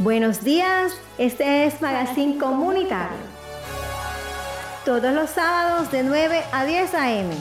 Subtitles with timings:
[0.00, 3.16] Buenos días, este es Magazine Comunitario.
[4.84, 7.34] Todos los sábados de 9 a 10 a.m.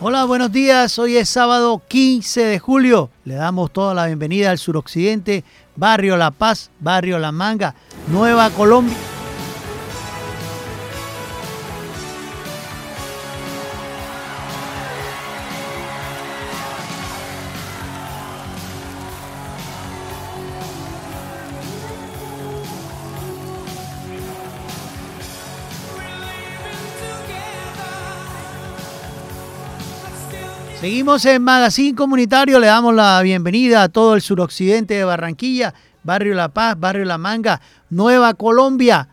[0.00, 0.98] Hola, buenos días.
[0.98, 3.10] Hoy es sábado 15 de julio.
[3.26, 5.44] Le damos toda la bienvenida al suroccidente,
[5.76, 7.74] Barrio La Paz, Barrio La Manga,
[8.08, 9.11] Nueva Colombia.
[30.82, 36.34] Seguimos en Magazine Comunitario, le damos la bienvenida a todo el suroccidente de Barranquilla, Barrio
[36.34, 39.08] La Paz, Barrio La Manga, Nueva Colombia.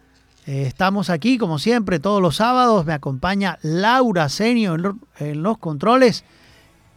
[0.48, 2.88] Eh, estamos aquí, como siempre, todos los sábados.
[2.88, 4.78] Me acompaña Laura Senio
[5.20, 6.24] en los controles.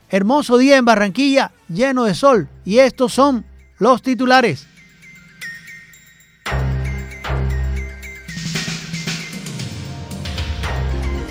[0.09, 2.49] Hermoso día en Barranquilla, lleno de sol.
[2.65, 3.45] Y estos son
[3.77, 4.67] los titulares.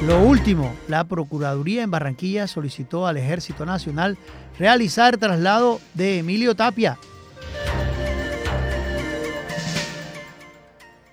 [0.05, 4.17] Lo último, la Procuraduría en Barranquilla solicitó al Ejército Nacional
[4.57, 6.97] realizar traslado de Emilio Tapia.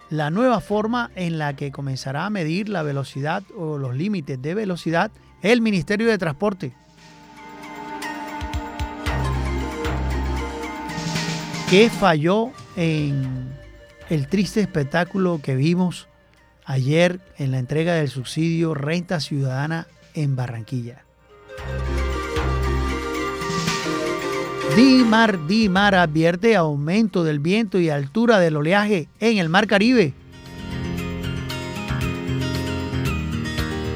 [0.09, 4.55] La nueva forma en la que comenzará a medir la velocidad o los límites de
[4.55, 5.11] velocidad
[5.43, 6.73] el Ministerio de Transporte.
[11.69, 13.53] ¿Qué falló en
[14.09, 16.08] el triste espectáculo que vimos
[16.69, 21.03] ayer en la entrega del subsidio Renta Ciudadana en Barranquilla.
[24.77, 30.13] Dimar, Dimar advierte aumento del viento y altura del oleaje en el Mar Caribe.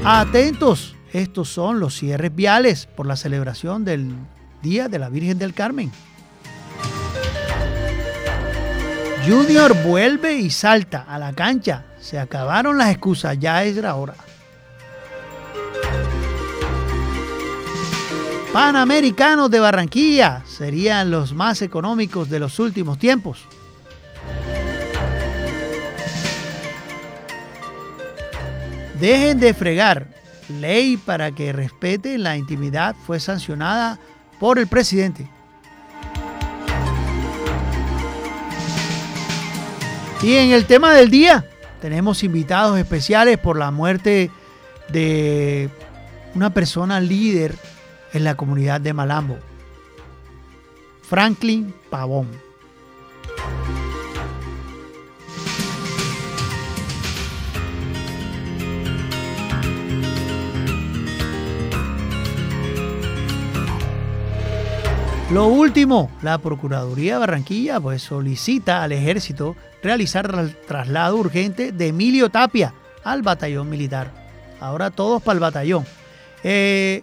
[0.03, 4.15] Atentos, estos son los cierres viales por la celebración del
[4.63, 5.93] Día de la Virgen del Carmen.
[9.29, 14.15] Junior vuelve y salta a la cancha se acabaron las excusas, ya es la hora.
[18.53, 23.47] Panamericanos de Barranquilla serían los más económicos de los últimos tiempos.
[29.01, 30.09] Dejen de fregar.
[30.61, 33.99] Ley para que respete la intimidad fue sancionada
[34.39, 35.31] por el presidente.
[40.23, 41.47] Y en el tema del día,
[41.83, 44.31] tenemos invitados especiales por la muerte
[44.91, 45.69] de
[46.33, 47.57] una persona líder
[48.13, 49.37] en la comunidad de Malambo,
[51.03, 52.29] Franklin Pavón.
[65.33, 71.89] Lo último, la Procuraduría de Barranquilla pues, solicita al ejército realizar el traslado urgente de
[71.89, 74.13] Emilio Tapia al batallón militar.
[74.61, 75.85] Ahora todos para el batallón.
[76.45, 77.03] Eh,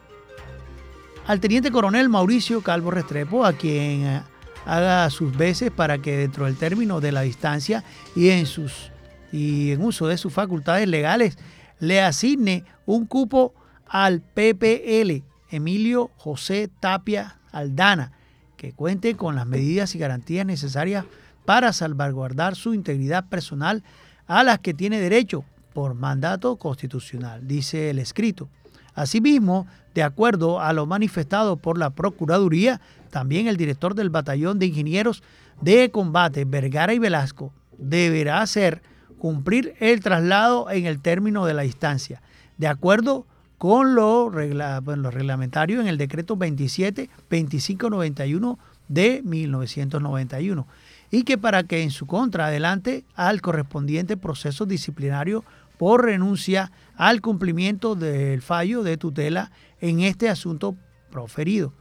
[1.27, 4.21] al teniente coronel Mauricio Calvo Restrepo, a quien eh,
[4.65, 7.83] haga sus veces para que dentro del término de la distancia
[8.15, 8.91] y en, sus,
[9.31, 11.37] y en uso de sus facultades legales
[11.79, 13.53] le asigne un cupo
[13.87, 18.11] al PPL Emilio José Tapia Aldana,
[18.57, 21.05] que cuente con las medidas y garantías necesarias
[21.49, 23.81] para salvaguardar su integridad personal
[24.27, 25.43] a las que tiene derecho
[25.73, 28.47] por mandato constitucional, dice el escrito.
[28.93, 29.65] Asimismo,
[29.95, 35.23] de acuerdo a lo manifestado por la Procuraduría, también el director del Batallón de Ingenieros
[35.59, 38.83] de Combate, Vergara y Velasco, deberá hacer
[39.17, 42.21] cumplir el traslado en el término de la distancia,
[42.59, 43.25] de acuerdo
[43.57, 50.67] con lo, lo reglamentario en el decreto 27-2591 de 1991
[51.11, 55.43] y que para que en su contra adelante al correspondiente proceso disciplinario
[55.77, 60.75] por renuncia al cumplimiento del fallo de tutela en este asunto
[61.09, 61.73] proferido.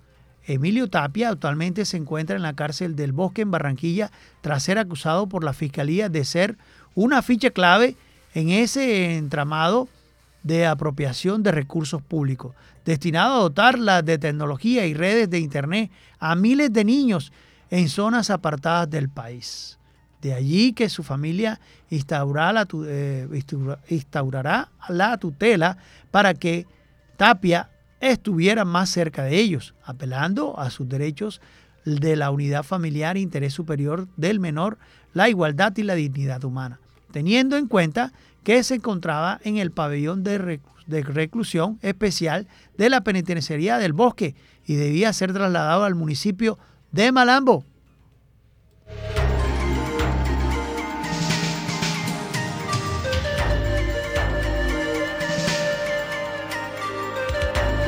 [0.46, 4.10] Emilio Tapia actualmente se encuentra en la cárcel del Bosque en Barranquilla
[4.40, 6.56] tras ser acusado por la Fiscalía de ser
[6.94, 7.96] una ficha clave
[8.34, 9.88] en ese entramado
[10.42, 12.54] de apropiación de recursos públicos,
[12.84, 17.32] destinado a dotar de tecnología y redes de Internet a miles de niños
[17.70, 19.78] en zonas apartadas del país.
[20.20, 21.60] De allí que su familia
[21.90, 23.28] instaurará la, eh,
[23.88, 25.78] instaurará la tutela
[26.10, 26.66] para que
[27.16, 27.70] Tapia
[28.00, 31.40] estuviera más cerca de ellos, apelando a sus derechos
[31.84, 34.78] de la unidad familiar e interés superior del menor,
[35.14, 36.80] la igualdad y la dignidad humana,
[37.12, 38.12] teniendo en cuenta
[38.44, 44.34] que se encontraba en el pabellón de, reclusión especial de la Penitenciaría del Bosque
[44.66, 46.58] y debía ser trasladado al municipio
[46.92, 47.64] de Malambo.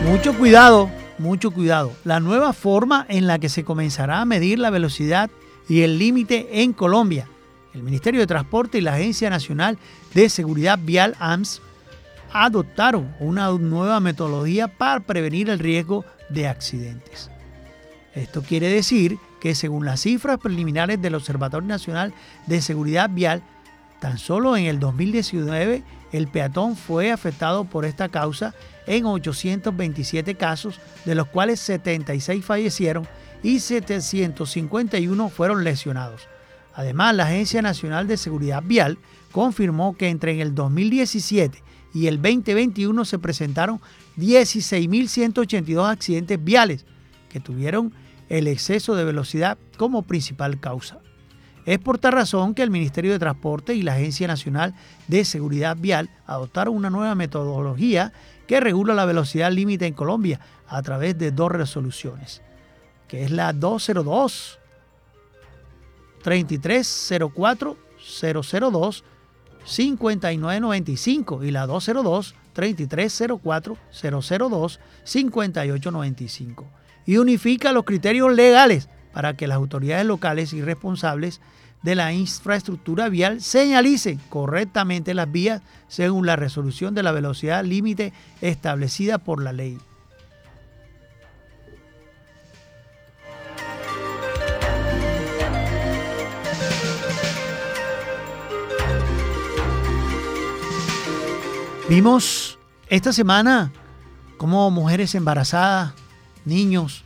[0.05, 1.93] Mucho cuidado, mucho cuidado.
[2.05, 5.31] La nueva forma en la que se comenzará a medir la velocidad
[5.69, 7.29] y el límite en Colombia.
[7.75, 9.79] El Ministerio de Transporte y la Agencia Nacional
[10.13, 11.63] de Seguridad Vial AMS
[12.33, 17.31] adoptaron una nueva metodología para prevenir el riesgo de accidentes.
[18.15, 22.13] Esto quiere decir que según las cifras preliminares del Observatorio Nacional
[22.47, 23.43] de Seguridad Vial,
[24.01, 28.55] tan solo en el 2019 el peatón fue afectado por esta causa
[28.87, 33.07] en 827 casos, de los cuales 76 fallecieron
[33.43, 36.23] y 751 fueron lesionados.
[36.75, 38.99] Además, la Agencia Nacional de Seguridad Vial
[39.33, 41.63] confirmó que entre el 2017
[41.95, 43.81] y el 2021 se presentaron
[44.17, 46.85] 16.182 accidentes viales
[47.31, 47.95] que tuvieron
[48.29, 50.99] el exceso de velocidad como principal causa.
[51.65, 54.75] Es por tal razón que el Ministerio de Transporte y la Agencia Nacional
[55.09, 58.13] de Seguridad Vial adoptaron una nueva metodología
[58.47, 62.43] que regula la velocidad límite en Colombia a través de dos resoluciones,
[63.09, 64.59] que es la 202
[66.23, 69.05] 3304 002
[69.65, 76.80] 5995 y la 202 3304 002 5895
[77.11, 81.41] y unifica los criterios legales para que las autoridades locales y responsables
[81.83, 88.13] de la infraestructura vial señalicen correctamente las vías según la resolución de la velocidad límite
[88.41, 89.77] establecida por la ley.
[101.89, 102.57] Vimos
[102.89, 103.73] esta semana
[104.37, 105.95] cómo mujeres embarazadas,
[106.45, 107.05] niños,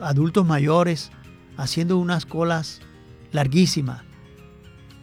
[0.00, 1.10] adultos mayores,
[1.56, 2.80] haciendo unas colas
[3.32, 4.02] larguísimas.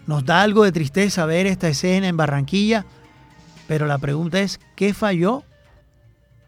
[0.07, 2.85] Nos da algo de tristeza ver esta escena en Barranquilla,
[3.67, 5.43] pero la pregunta es, ¿qué falló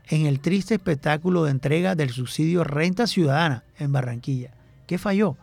[0.07, 4.51] en el triste espectáculo de entrega del subsidio Renta Ciudadana en Barranquilla?
[4.88, 5.38] ¿Qué falló?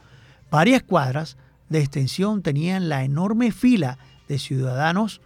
[0.50, 1.36] Varias cuadras
[1.68, 3.98] de extensión tenían la enorme fila
[4.28, 5.20] de ciudadanos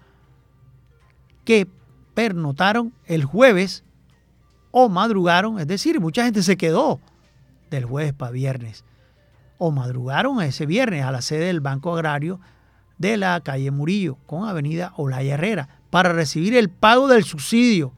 [1.45, 1.67] que
[2.15, 3.85] pernotaron el jueves
[4.73, 6.99] o madrugaron, es decir, mucha gente se quedó
[7.71, 8.85] del jueves para viernes,
[9.59, 12.41] o madrugaron ese viernes a la sede del Banco Agrario
[12.99, 17.93] de la calle Murillo con Avenida Olaya Herrera para recibir el pago del subsidio.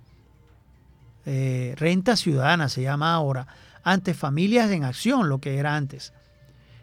[1.26, 3.46] Eh, renta ciudadana se llama ahora,
[3.82, 6.12] ante familias en acción, lo que era antes.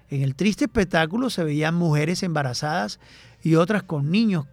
[0.10, 3.00] En el triste espectáculo se veían mujeres embarazadas
[3.44, 4.46] y otras con niños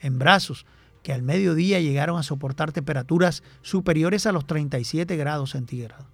[0.00, 0.66] en brazos
[1.02, 6.06] que al mediodía llegaron a soportar temperaturas superiores a los 37 grados centígrados.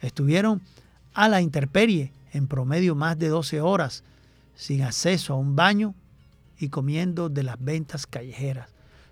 [0.00, 0.60] Estuvieron
[1.14, 4.04] a la intemperie en promedio más de 12 horas,
[4.54, 5.94] sin acceso a un baño
[6.58, 8.68] y comiendo de las ventas callejeras.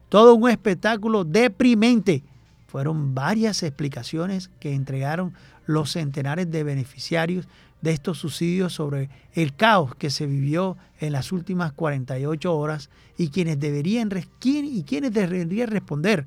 [0.09, 2.23] Todo un espectáculo deprimente.
[2.67, 5.33] Fueron varias explicaciones que entregaron
[5.67, 7.47] los centenares de beneficiarios
[7.81, 13.29] de estos subsidios sobre el caos que se vivió en las últimas 48 horas y
[13.29, 14.11] quienes deberían
[14.43, 16.27] y quienes deberían responder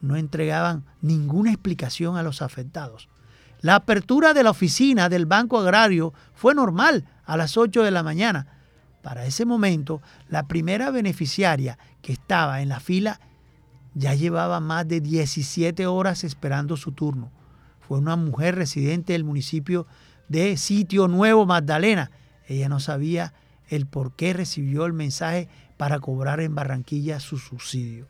[0.00, 3.08] no entregaban ninguna explicación a los afectados.
[3.60, 8.02] La apertura de la oficina del Banco Agrario fue normal a las 8 de la
[8.02, 8.46] mañana.
[9.02, 13.20] Para ese momento, la primera beneficiaria que estaba en la fila
[13.94, 17.30] ya llevaba más de 17 horas esperando su turno.
[17.80, 19.86] Fue una mujer residente del municipio
[20.30, 22.12] de Sitio Nuevo Magdalena.
[22.46, 23.34] Ella no sabía
[23.68, 28.06] el por qué recibió el mensaje para cobrar en Barranquilla su subsidio.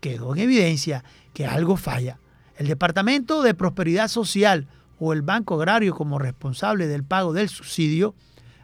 [0.00, 2.18] Quedó en evidencia que algo falla.
[2.56, 4.66] El Departamento de Prosperidad Social
[4.98, 8.16] o el Banco Agrario como responsable del pago del subsidio,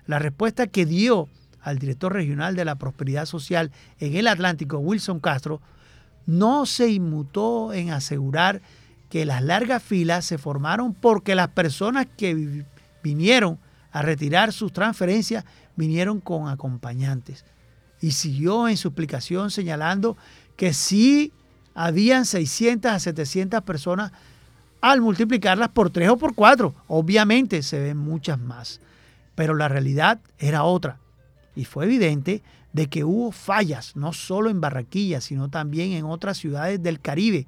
[0.06, 1.28] la respuesta que dio
[1.60, 5.62] al director regional de la Prosperidad Social en el Atlántico, Wilson Castro,
[6.26, 8.62] no se inmutó en asegurar
[9.08, 12.64] que las largas filas se formaron porque las personas que
[13.02, 13.58] vinieron
[13.92, 15.44] a retirar sus transferencias
[15.76, 17.44] vinieron con acompañantes.
[18.00, 20.16] Y siguió en su explicación señalando
[20.56, 21.32] que sí
[21.74, 24.12] habían 600 a 700 personas
[24.80, 26.74] al multiplicarlas por 3 o por 4.
[26.88, 28.80] Obviamente se ven muchas más.
[29.34, 30.98] Pero la realidad era otra.
[31.54, 36.36] Y fue evidente de que hubo fallas, no solo en Barranquilla, sino también en otras
[36.36, 37.46] ciudades del Caribe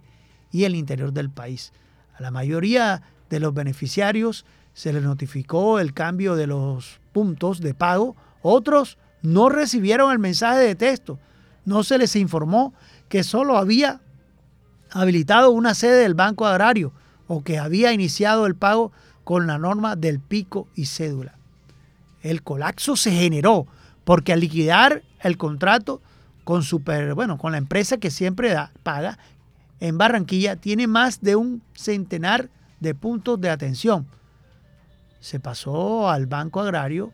[0.51, 1.73] y el interior del país.
[2.17, 7.75] A la mayoría de los beneficiarios se les notificó el cambio de los puntos de
[7.75, 11.19] pago, otros no recibieron el mensaje de texto,
[11.65, 12.73] no se les informó
[13.09, 14.01] que solo había
[14.91, 16.93] habilitado una sede del Banco Agrario
[17.27, 18.93] o que había iniciado el pago
[19.25, 21.35] con la norma del pico y cédula.
[22.23, 23.67] El colapso se generó
[24.05, 26.01] porque al liquidar el contrato
[26.45, 29.19] con super, bueno, con la empresa que siempre da, paga
[29.81, 34.07] en Barranquilla tiene más de un centenar de puntos de atención.
[35.21, 37.13] Se pasó al Banco Agrario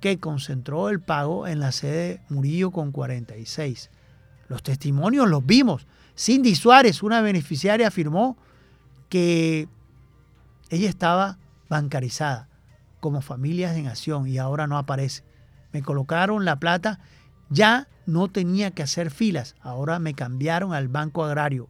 [0.00, 3.90] que concentró el pago en la sede Murillo con 46.
[4.48, 5.86] Los testimonios los vimos.
[6.16, 8.36] Cindy Suárez, una beneficiaria, afirmó
[9.08, 9.68] que
[10.70, 12.48] ella estaba bancarizada
[13.00, 15.22] como familias en acción y ahora no aparece.
[15.72, 17.00] Me colocaron la plata,
[17.50, 21.68] ya no tenía que hacer filas, ahora me cambiaron al Banco Agrario.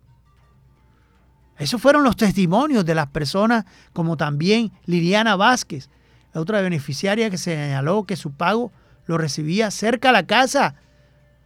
[1.59, 5.89] Esos fueron los testimonios de las personas, como también Liliana Vázquez,
[6.35, 8.73] otra beneficiaria que señaló que su pago
[9.07, 10.75] lo recibía cerca a la casa.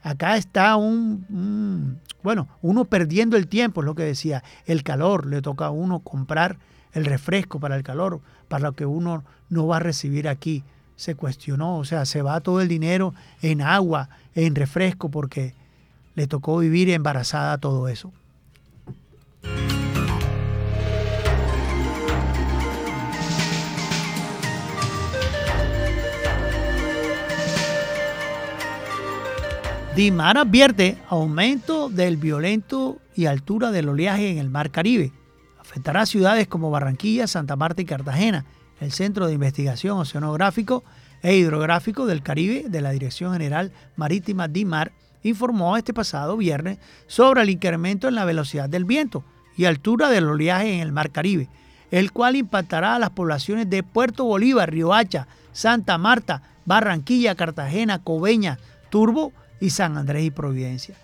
[0.02, 5.42] Acá está un, bueno, uno perdiendo el tiempo, es lo que decía, el calor, le
[5.42, 6.58] toca a uno comprar
[6.92, 10.64] el refresco para el calor, para lo que uno no va a recibir aquí.
[10.96, 15.54] Se cuestionó, o sea, se va todo el dinero en agua, en refresco, porque
[16.14, 18.12] le tocó vivir embarazada todo eso.
[29.96, 35.12] Dimar advierte aumento del violento y altura del oleaje en el Mar Caribe.
[35.58, 38.44] Afectará a ciudades como Barranquilla, Santa Marta y Cartagena.
[38.80, 40.84] El Centro de Investigación Oceanográfico
[41.22, 44.92] e Hidrográfico del Caribe de la Dirección General Marítima DIMAR
[45.24, 46.78] informó este pasado viernes
[47.08, 49.24] sobre el incremento en la velocidad del viento
[49.56, 51.48] y altura del oleaje en el Mar Caribe,
[51.90, 58.58] el cual impactará a las poblaciones de Puerto Bolívar, Riohacha, Santa Marta, Barranquilla, Cartagena, Coveña,
[58.88, 60.96] Turbo y San Andrés y Providencia.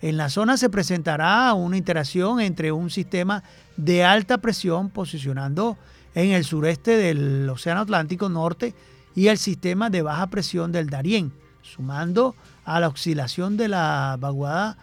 [0.00, 3.42] En la zona se presentará una interacción entre un sistema
[3.76, 5.76] de alta presión posicionando
[6.14, 8.74] en el sureste del Océano Atlántico Norte
[9.14, 14.78] y el sistema de baja presión del Darién, sumando a la oscilación de la vaguada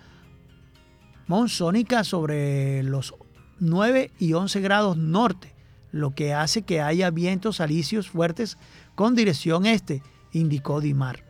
[1.28, 3.16] monzónica sobre los
[3.60, 5.56] 9 y 11 grados norte,
[5.92, 8.58] lo que hace que haya vientos alisios fuertes
[8.96, 10.04] con dirección este,
[10.34, 11.25] indicó Dimar.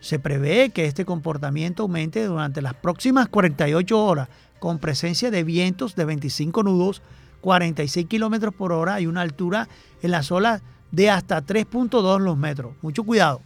[0.00, 4.28] Se prevé que este comportamiento aumente durante las próximas 48 horas
[4.58, 7.02] con presencia de vientos de 25 nudos,
[7.40, 9.68] 46 kilómetros por hora y una altura
[10.02, 12.74] en las olas de hasta 3.2 los metros.
[12.82, 13.42] Mucho cuidado.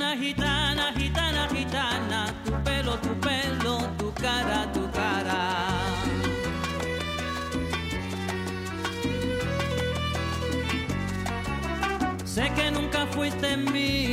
[0.00, 5.40] Gitana, gitana, gitana, gitana, tu pelo, tu pelo, tu cara, tu cara.
[12.24, 14.09] Sé que nunca fuiste mía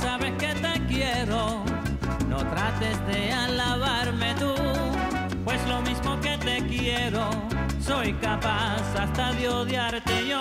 [0.00, 1.64] sabes que te quiero.
[2.28, 4.54] No trates de alabarme tú,
[5.44, 7.28] pues lo mismo que te quiero,
[7.80, 10.40] soy capaz hasta de odiarte yo.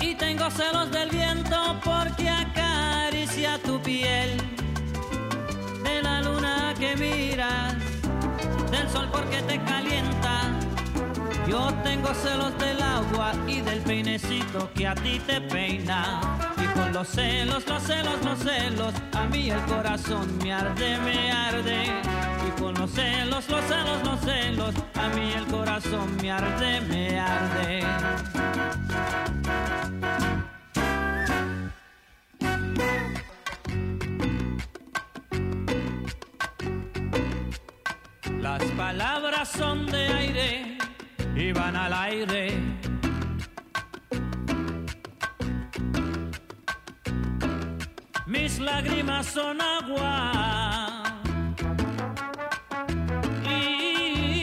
[0.00, 2.28] Y tengo celos del viento porque
[3.30, 4.36] acaricia tu piel,
[5.84, 7.74] de la luna que miras,
[8.70, 10.50] del sol porque te calienta.
[11.46, 16.20] Yo tengo celos del agua y del peinecito que a ti te peina.
[16.56, 21.30] Y con los celos, los celos, los celos, a mí el corazón me arde, me
[21.30, 21.84] arde.
[22.48, 27.20] Y con los celos, los celos, los celos, a mí el corazón me arde, me
[27.20, 27.84] arde.
[38.92, 40.76] Palabras son de aire
[41.36, 42.60] y van al aire.
[48.26, 51.02] Mis lágrimas son agua
[53.44, 54.40] y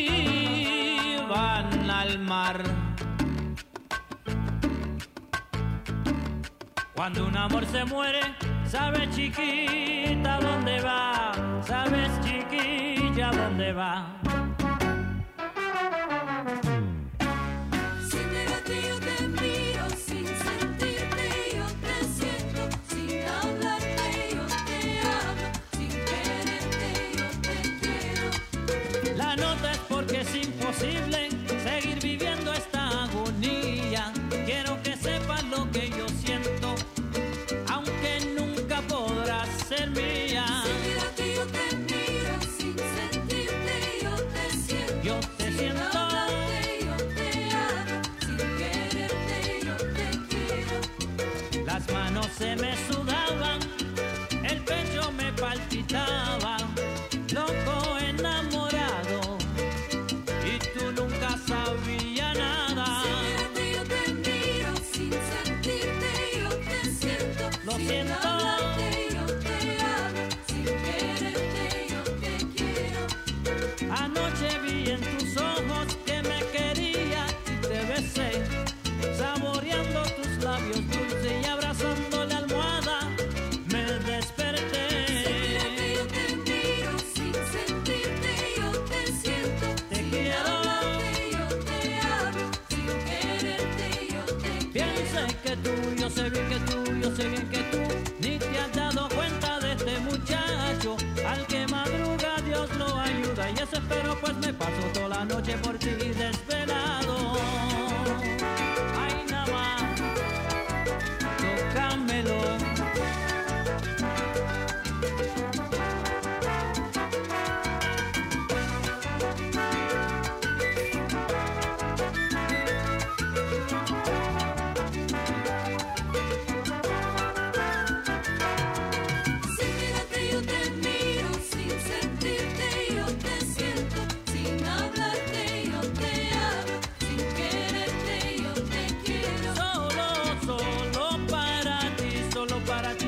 [1.27, 2.63] van al mar.
[6.95, 8.21] Cuando un amor se muere,
[8.65, 11.33] sabes chiquita dónde va,
[11.67, 12.11] sabes
[13.25, 14.46] dónde va.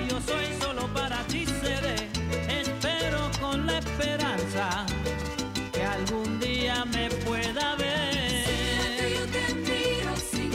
[0.10, 1.95] Yo soy, solo para ti seré.
[2.62, 4.86] Espero con la esperanza
[5.72, 8.45] que algún día me pueda ver.
[9.15, 10.52] yo te miro, sin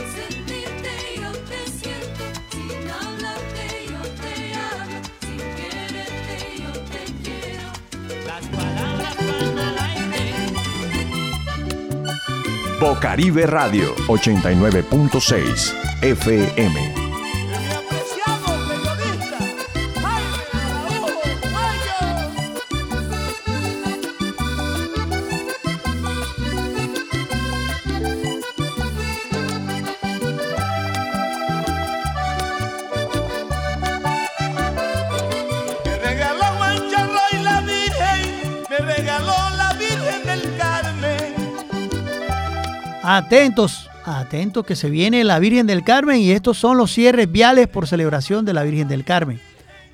[43.25, 47.67] Atentos, atentos que se viene la Virgen del Carmen y estos son los cierres viales
[47.67, 49.41] por celebración de la Virgen del Carmen.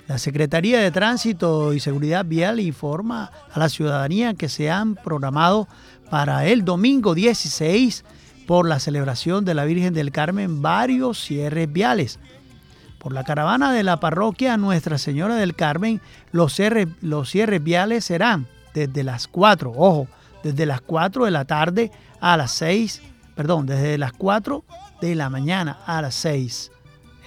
[0.09, 5.69] La Secretaría de Tránsito y Seguridad Vial informa a la ciudadanía que se han programado
[6.09, 8.03] para el domingo 16
[8.47, 12.19] por la celebración de la Virgen del Carmen varios cierres viales.
[12.99, 16.01] Por la caravana de la parroquia Nuestra Señora del Carmen,
[16.33, 20.09] los cierres, los cierres viales serán desde las 4, ojo,
[20.43, 23.01] desde las 4 de la tarde a las 6,
[23.41, 24.63] perdón, desde las 4
[25.01, 26.71] de la mañana a las 6.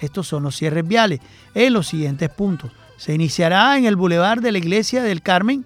[0.01, 1.19] Estos son los cierres viales
[1.57, 2.71] en los siguientes puntos.
[2.99, 5.65] Se iniciará en el bulevar de la Iglesia del Carmen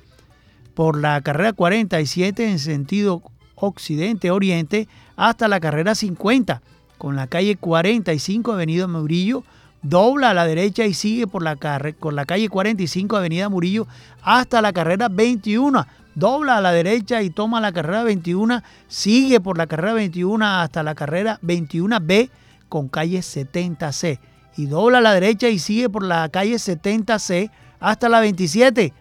[0.72, 3.22] por la carrera 47 en sentido
[3.56, 6.62] occidente-oriente hasta la carrera 50,
[6.96, 9.44] con la calle 45 Avenida Murillo,
[9.82, 11.56] dobla a la derecha y sigue por la,
[12.00, 13.86] con la calle 45 Avenida Murillo
[14.22, 15.86] hasta la carrera 21,
[16.18, 20.82] dobla a la derecha y toma la carrera 21, sigue por la carrera 21 hasta
[20.82, 22.30] la carrera 21B
[22.68, 24.18] con calle 70C
[24.56, 28.92] y dobla a la derecha y sigue por la calle 70C hasta la 27,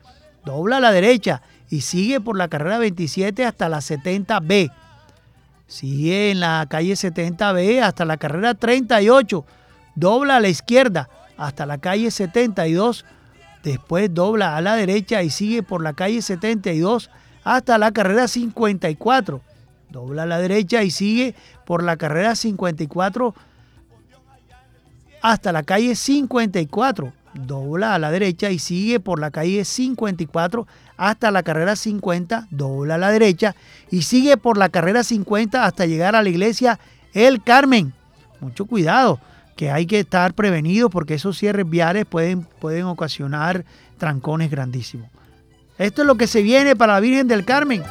[0.45, 4.71] dobla a la derecha y sigue por la carrera 27 hasta la 70B.
[5.65, 9.43] Sigue en la calle 70B hasta la carrera 38.
[9.95, 13.03] Dobla a la izquierda hasta la calle 72.
[13.67, 17.09] Después dobla a la derecha y sigue por la calle 72
[17.43, 19.41] hasta la carrera 54.
[19.89, 23.35] Dobla a la derecha y sigue por la carrera 54
[25.21, 27.11] hasta la calle 54.
[27.33, 32.47] Dobla a la derecha y sigue por la calle 54 hasta la carrera 50.
[32.49, 33.53] Dobla a la derecha
[33.91, 36.79] y sigue por la carrera 50 hasta llegar a la iglesia
[37.13, 37.91] El Carmen.
[38.39, 39.19] Mucho cuidado,
[39.57, 43.65] que hay que estar prevenidos porque esos cierres viales pueden, pueden ocasionar
[43.97, 45.09] trancones grandísimos.
[45.77, 47.83] Esto es lo que se viene para la Virgen del Carmen.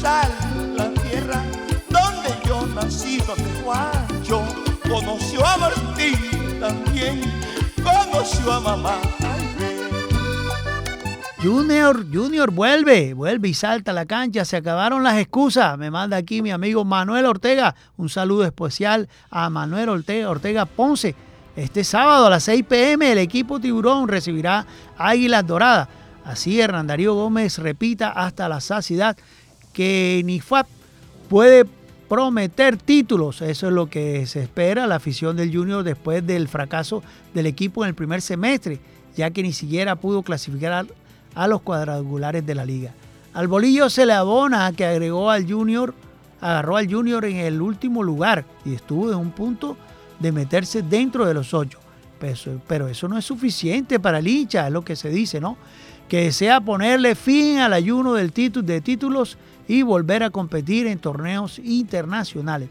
[0.00, 1.42] Carrizal, la tierra
[1.88, 4.42] donde yo nací, donde Juancho
[4.88, 7.20] conoció a Martín también,
[7.82, 8.98] conoció a mamá.
[11.42, 14.44] Junior, Junior, vuelve, vuelve y salta a la cancha.
[14.44, 15.78] Se acabaron las excusas.
[15.78, 17.74] Me manda aquí mi amigo Manuel Ortega.
[17.96, 21.14] Un saludo especial a Manuel Ortega, Ortega Ponce.
[21.54, 25.88] Este sábado a las 6 pm el equipo Tiburón recibirá Águilas Doradas.
[26.24, 29.16] Así Hernán Darío Gómez repita hasta la saciedad
[29.78, 30.66] que NIFAP
[31.28, 31.64] puede
[32.08, 33.42] prometer títulos.
[33.42, 37.00] Eso es lo que se espera la afición del Junior después del fracaso
[37.32, 38.80] del equipo en el primer semestre,
[39.16, 40.84] ya que ni siquiera pudo clasificar
[41.32, 42.92] a los cuadrangulares de la liga.
[43.34, 45.94] Al bolillo se le abona que agregó al Junior,
[46.40, 49.76] agarró al Junior en el último lugar y estuvo en un punto
[50.18, 51.78] de meterse dentro de los ocho.
[52.18, 55.40] Pero eso, pero eso no es suficiente para el hincha, es lo que se dice,
[55.40, 55.56] ¿no?
[56.08, 59.38] Que desea ponerle fin al ayuno del título, de títulos
[59.68, 62.70] y volver a competir en torneos internacionales.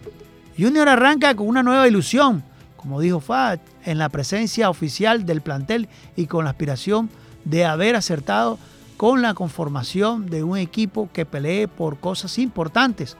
[0.57, 2.43] Junior arranca con una nueva ilusión,
[2.75, 7.09] como dijo Fad, en la presencia oficial del plantel y con la aspiración
[7.45, 8.57] de haber acertado
[8.97, 13.15] con la conformación de un equipo que pelee por cosas importantes,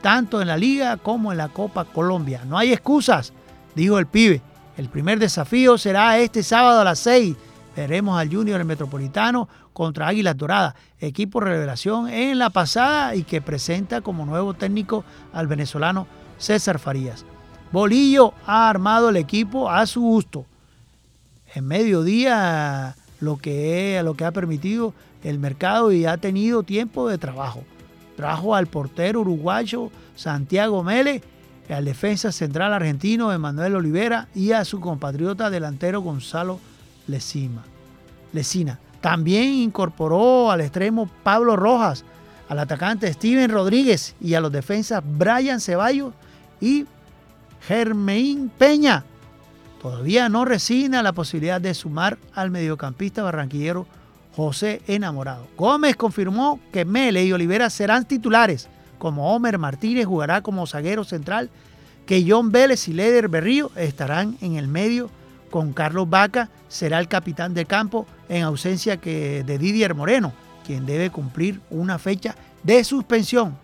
[0.00, 2.42] tanto en la liga como en la Copa Colombia.
[2.46, 3.34] No hay excusas,
[3.74, 4.40] dijo el pibe.
[4.78, 7.36] El primer desafío será este sábado a las 6.
[7.76, 13.40] Veremos al Junior el Metropolitano contra Águilas Doradas, equipo revelación en la pasada y que
[13.40, 17.24] presenta como nuevo técnico al venezolano César Farías.
[17.70, 20.46] Bolillo ha armado el equipo a su gusto.
[21.54, 27.18] En mediodía lo que, lo que ha permitido el mercado y ha tenido tiempo de
[27.18, 27.62] trabajo.
[28.16, 31.22] Trajo al portero uruguayo Santiago Mele,
[31.70, 36.58] al defensa central argentino Emanuel Olivera y a su compatriota delantero Gonzalo
[37.06, 37.62] Lecima.
[38.32, 38.80] Lecina.
[39.00, 42.04] También incorporó al extremo Pablo Rojas,
[42.48, 46.12] al atacante Steven Rodríguez y a los defensas Brian Ceballos
[46.60, 46.86] y
[47.66, 49.04] Germain Peña.
[49.80, 53.86] Todavía no resigna la posibilidad de sumar al mediocampista barranquillero
[54.34, 55.46] José Enamorado.
[55.56, 61.50] Gómez confirmó que Mele y Olivera serán titulares, como Homer Martínez jugará como zaguero central,
[62.06, 65.10] que John Vélez y Leder Berrío estarán en el medio,
[65.50, 70.32] con Carlos Vaca será el capitán de campo en ausencia que de Didier Moreno,
[70.66, 73.56] quien debe cumplir una fecha de suspensión.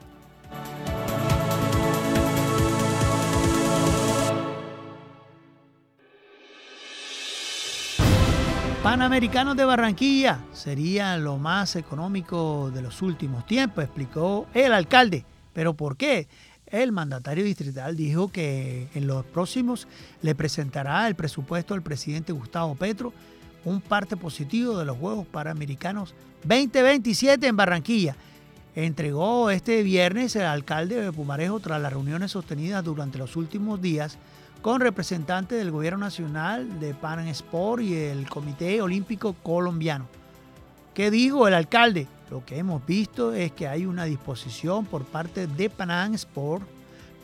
[8.83, 15.24] Panamericanos de Barranquilla sería lo más económico de los últimos tiempos, explicó el alcalde.
[15.55, 16.29] ¿Pero por qué?
[16.66, 19.88] El mandatario distrital dijo que en los próximos
[20.20, 23.14] le presentará el presupuesto al presidente Gustavo Petro
[23.64, 28.16] un parte positivo de los Juegos Panamericanos 2027 en Barranquilla.
[28.74, 34.18] Entregó este viernes el alcalde de Pumarejo tras las reuniones sostenidas durante los últimos días
[34.62, 40.09] con representantes del Gobierno Nacional, de Pan Sport y el Comité Olímpico Colombiano.
[40.94, 42.07] ¿Qué dijo el alcalde?
[42.31, 46.64] Lo que hemos visto es que hay una disposición por parte de Panam Sport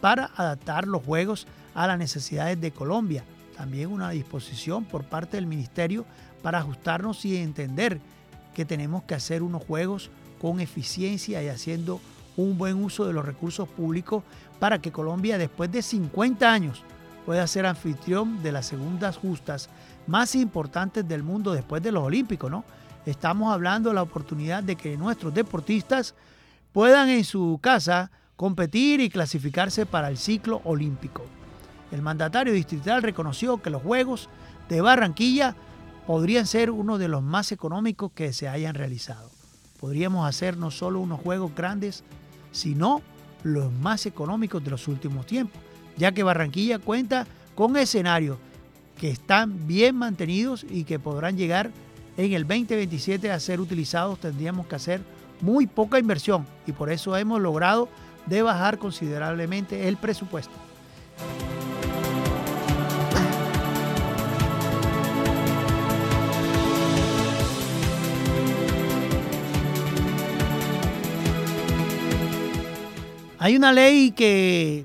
[0.00, 3.24] para adaptar los juegos a las necesidades de Colombia.
[3.56, 6.04] También una disposición por parte del ministerio
[6.42, 8.00] para ajustarnos y entender
[8.54, 12.00] que tenemos que hacer unos juegos con eficiencia y haciendo
[12.36, 14.24] un buen uso de los recursos públicos
[14.58, 16.82] para que Colombia después de 50 años
[17.26, 19.68] pueda ser anfitrión de las segundas justas
[20.06, 22.64] más importantes del mundo después de los Olímpicos, ¿no?
[23.06, 26.14] Estamos hablando de la oportunidad de que nuestros deportistas
[26.72, 31.22] puedan en su casa competir y clasificarse para el ciclo olímpico.
[31.92, 34.28] El mandatario distrital reconoció que los Juegos
[34.68, 35.54] de Barranquilla
[36.06, 39.30] podrían ser uno de los más económicos que se hayan realizado.
[39.78, 42.04] Podríamos hacer no solo unos Juegos grandes,
[42.52, 43.02] sino
[43.42, 45.60] los más económicos de los últimos tiempos,
[45.96, 48.38] ya que Barranquilla cuenta con escenarios
[48.98, 51.70] que están bien mantenidos y que podrán llegar
[52.16, 54.20] en el 2027 a ser utilizados.
[54.20, 55.00] Tendríamos que hacer
[55.40, 57.88] muy poca inversión y por eso hemos logrado
[58.26, 60.52] de bajar considerablemente el presupuesto.
[73.42, 74.84] Hay una ley que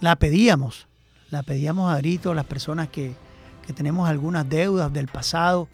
[0.00, 0.88] la pedíamos,
[1.28, 3.12] la pedíamos a gritos las personas que,
[3.66, 5.68] que tenemos algunas deudas del pasado,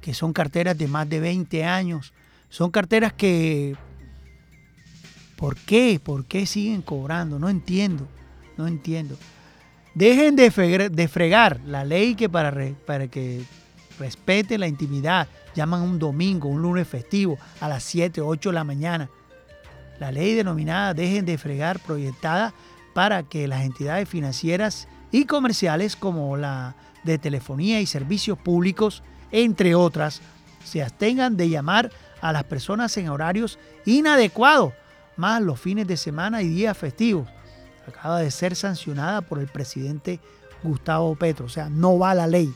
[0.00, 2.12] que son carteras de más de 20 años,
[2.48, 3.76] son carteras que,
[5.36, 6.00] ¿por qué?
[6.02, 7.38] ¿Por qué siguen cobrando?
[7.38, 8.08] No entiendo,
[8.56, 9.16] no entiendo.
[9.94, 12.52] Dejen de fregar, de fregar la ley que para,
[12.84, 13.44] para que
[14.00, 18.64] respete la intimidad, llaman un domingo, un lunes festivo, a las 7, 8 de la
[18.64, 19.08] mañana.
[19.98, 22.52] La ley denominada Dejen de fregar proyectada
[22.94, 29.74] para que las entidades financieras y comerciales como la de telefonía y servicios públicos, entre
[29.74, 30.20] otras,
[30.64, 34.72] se abstengan de llamar a las personas en horarios inadecuados,
[35.16, 37.28] más los fines de semana y días festivos.
[37.86, 40.20] Acaba de ser sancionada por el presidente
[40.62, 42.52] Gustavo Petro, o sea, no va la ley.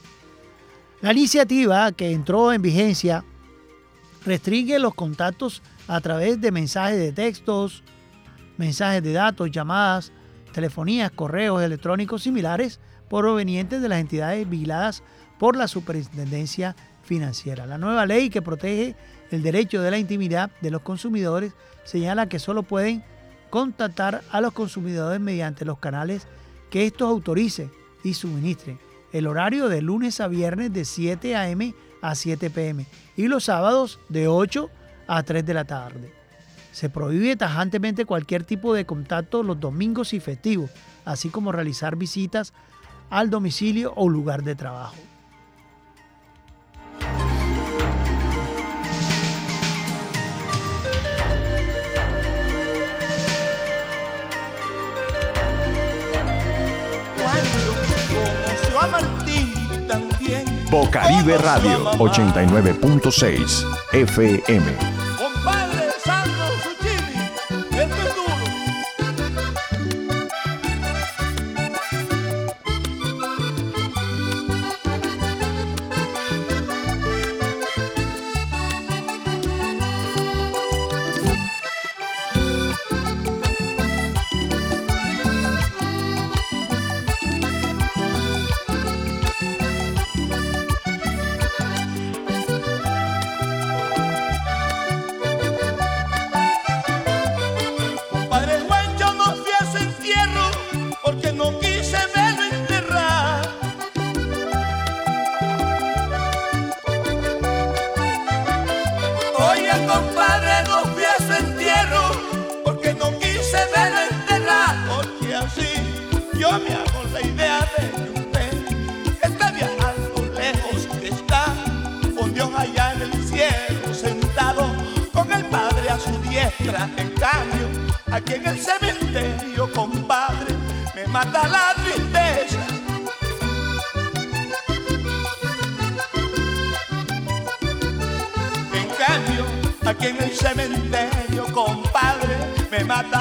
[1.00, 3.24] La iniciativa que entró en vigencia
[4.24, 7.83] restringe los contactos a través de mensajes de textos,
[8.59, 10.12] mensajes de datos, llamadas,
[10.53, 15.03] telefonías, correos electrónicos similares provenientes de las entidades vigiladas
[15.40, 17.66] por la Superintendencia Financiera.
[17.66, 18.94] La nueva ley que protege
[19.33, 23.03] el derecho de la intimidad de los consumidores señala que solo pueden
[23.50, 26.29] contactar a los consumidores mediante los canales
[26.70, 27.72] que estos autoricen
[28.05, 28.79] y suministren.
[29.12, 31.74] El horario de lunes a viernes de 7 a.m.
[32.00, 32.87] a 7 p.m.
[33.16, 34.70] y los sábados de 8
[35.10, 36.14] a 3 de la tarde.
[36.70, 40.70] Se prohíbe tajantemente cualquier tipo de contacto los domingos y festivos,
[41.04, 42.52] así como realizar visitas
[43.10, 44.94] al domicilio o lugar de trabajo.
[60.70, 61.98] Bocaribe Radio mamá.
[61.98, 64.99] 89.6 FM.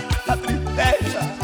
[0.02, 1.39] Me mata la tristeza.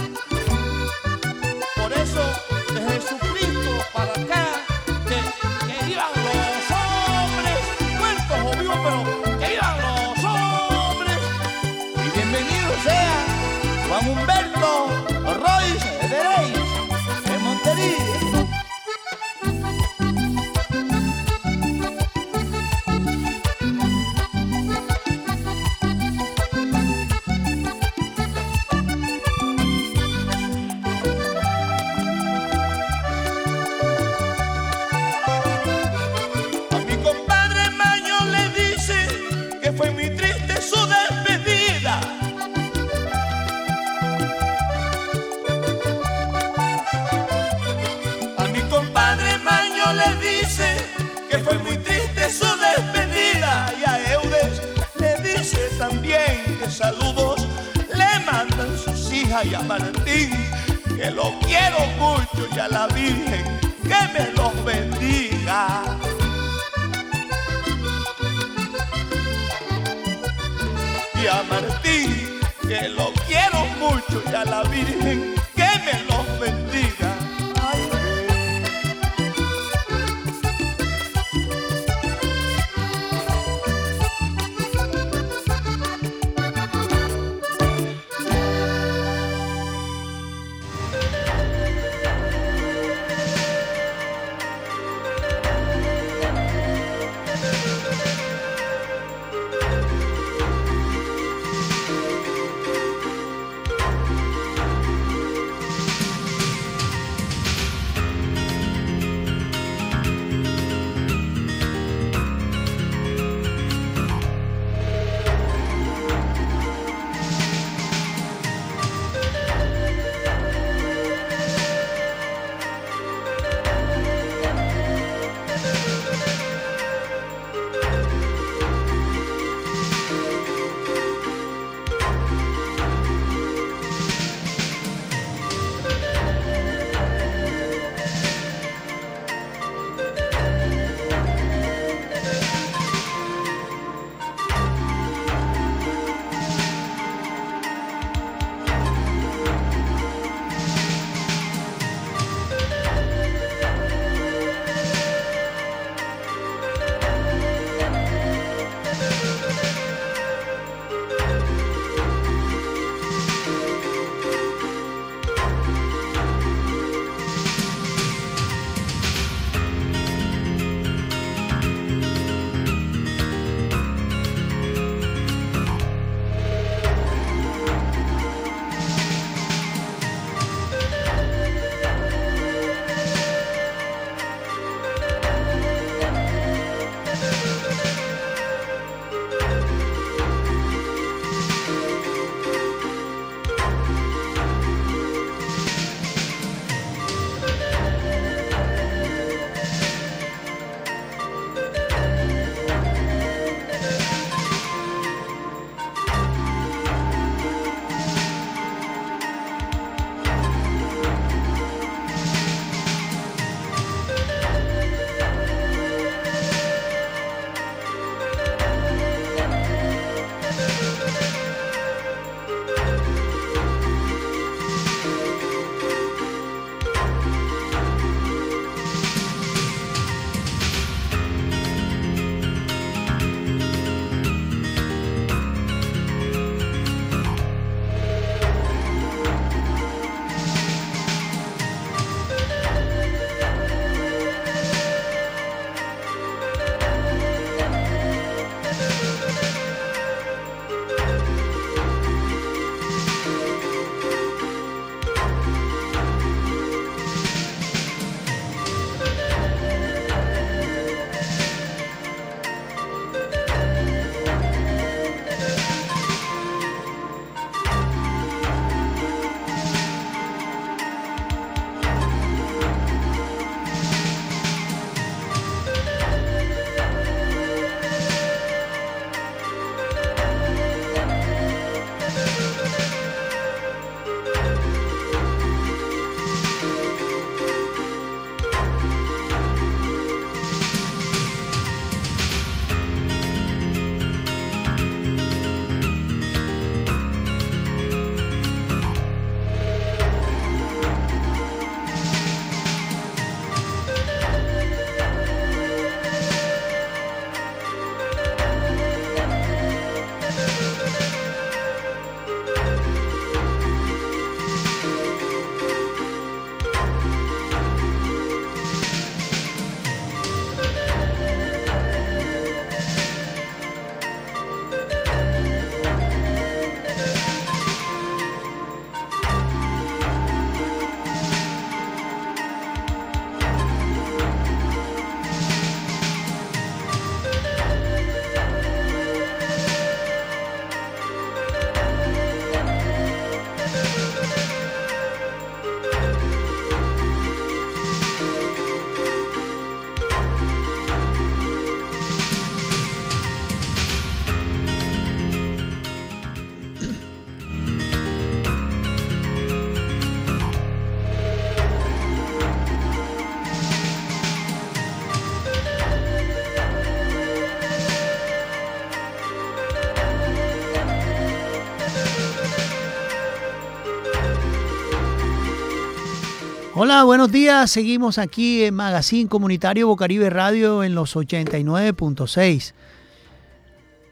[376.87, 377.71] Hola, buenos días.
[377.71, 382.73] Seguimos aquí en Magazine Comunitario Bocaribe Radio en los 89.6.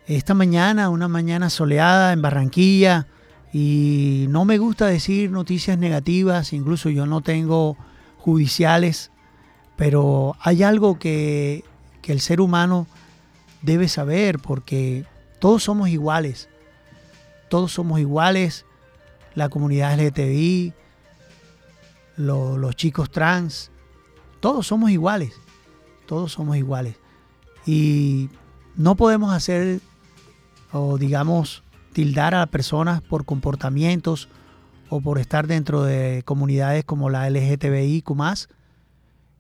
[0.08, 3.06] Esta mañana, una mañana soleada en Barranquilla,
[3.54, 7.78] y no me gusta decir noticias negativas, incluso yo no tengo
[8.18, 9.12] judiciales,
[9.76, 11.64] pero hay algo que,
[12.02, 12.88] que el ser humano
[13.62, 15.06] debe saber, porque
[15.38, 16.50] todos somos iguales.
[17.50, 18.66] Todos somos iguales.
[19.36, 20.74] La comunidad LGTBI,
[22.18, 23.72] lo- los chicos trans,
[24.40, 25.34] todos somos iguales,
[26.06, 26.96] todos somos iguales.
[27.66, 28.30] Y
[28.76, 29.80] no podemos hacer,
[30.72, 34.28] o digamos, tildar a personas por comportamientos
[34.90, 38.12] o por estar dentro de comunidades como la LGTBIQ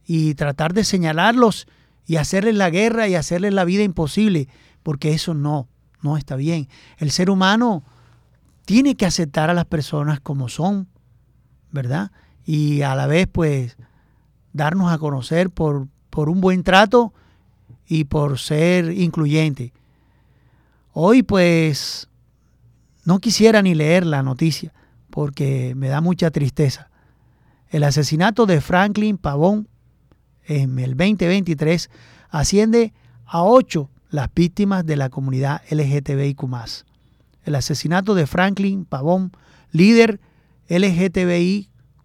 [0.05, 1.67] y tratar de señalarlos
[2.05, 4.47] y hacerles la guerra y hacerles la vida imposible,
[4.83, 5.67] porque eso no,
[6.01, 6.67] no está bien.
[6.97, 7.83] El ser humano
[8.65, 10.87] tiene que aceptar a las personas como son,
[11.71, 12.11] ¿verdad?
[12.45, 13.77] Y a la vez, pues,
[14.51, 17.13] darnos a conocer por, por un buen trato
[17.87, 19.73] y por ser incluyente.
[20.93, 22.07] Hoy, pues,
[23.05, 24.73] no quisiera ni leer la noticia
[25.09, 26.89] porque me da mucha tristeza.
[27.69, 29.67] El asesinato de Franklin Pavón
[30.45, 31.89] en el 2023
[32.29, 32.93] asciende
[33.25, 36.43] a ocho las víctimas de la comunidad LGTBIQ.
[37.43, 39.31] El asesinato de Franklin Pavón,
[39.71, 40.19] líder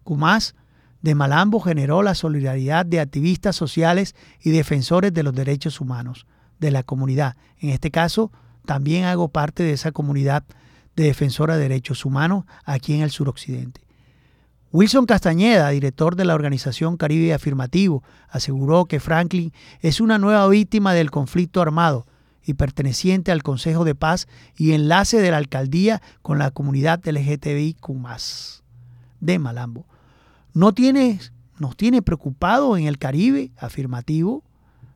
[0.03, 0.55] LGTBIQ
[1.01, 6.25] de Malambo, generó la solidaridad de activistas sociales y defensores de los derechos humanos
[6.59, 7.37] de la comunidad.
[7.59, 8.31] En este caso,
[8.65, 10.43] también hago parte de esa comunidad
[10.95, 13.81] de defensora de derechos humanos aquí en el suroccidente.
[14.71, 20.93] Wilson Castañeda, director de la organización Caribe Afirmativo, aseguró que Franklin es una nueva víctima
[20.93, 22.05] del conflicto armado
[22.45, 27.89] y perteneciente al Consejo de Paz y enlace de la alcaldía con la comunidad LGTBIQ
[29.19, 29.85] de Malambo.
[30.53, 31.19] ¿No tiene,
[31.57, 33.51] nos tiene preocupado en el Caribe?
[33.57, 34.43] Afirmativo.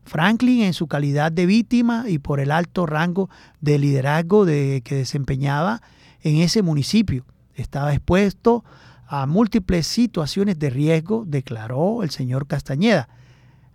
[0.06, 3.30] Franklin, en su calidad de víctima y por el alto rango
[3.62, 5.82] de liderazgo de, que desempeñaba
[6.22, 8.64] en ese municipio, estaba expuesto
[9.08, 13.08] a múltiples situaciones de riesgo, declaró el señor Castañeda.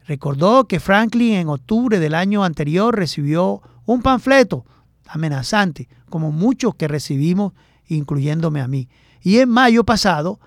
[0.06, 4.64] Recordó que Franklin en octubre del año anterior recibió un panfleto
[5.06, 7.52] amenazante, como muchos que recibimos,
[7.86, 8.88] incluyéndome a mí.
[9.22, 10.40] Y en mayo pasado,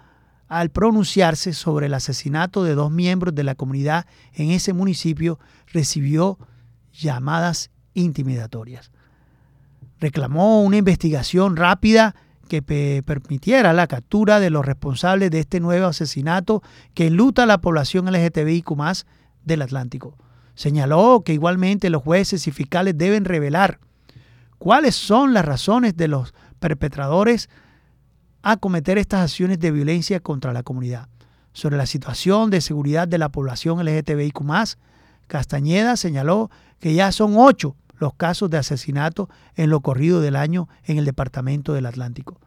[0.48, 5.40] al pronunciarse sobre el asesinato de dos miembros de la comunidad en ese municipio,
[5.72, 6.38] recibió
[6.94, 8.92] llamadas intimidatorias.
[10.00, 12.16] Reclamó una investigación rápida
[12.48, 16.62] que pe- permitiera la captura de los responsables de este nuevo asesinato
[16.94, 18.72] que enluta a la población LGTBIQ
[19.46, 20.18] del Atlántico.
[20.56, 23.80] Señaló que igualmente los jueces y fiscales deben revelar
[24.58, 27.50] cuáles son las razones de los perpetradores
[28.44, 31.08] a cometer estas acciones de violencia contra la comunidad.
[31.54, 34.42] Sobre la situación de seguridad de la población LGTBIQ,
[35.28, 40.68] Castañeda señaló que ya son ocho los casos de asesinato en lo corrido del año
[40.86, 42.40] en el departamento del Atlántico.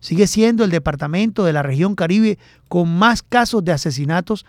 [0.00, 4.46] Sigue siendo el departamento de la región Caribe con más casos de asesinatos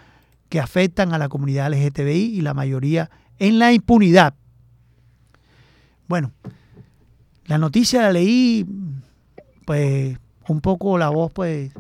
[0.50, 3.10] que afectan a la comunidad LGTBI y la mayoría
[3.40, 4.36] en la impunidad.
[6.08, 6.32] Bueno,
[7.46, 8.66] la noticia la leí,
[9.66, 10.18] pues
[10.48, 11.72] un poco la voz, pues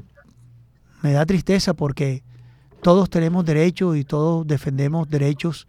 [1.01, 2.23] me da tristeza porque
[2.81, 5.67] todos tenemos derechos y todos defendemos derechos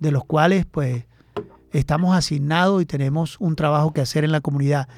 [0.00, 1.04] de los cuales, pues,
[1.72, 4.88] estamos asignados y tenemos un trabajo que hacer en la comunidad.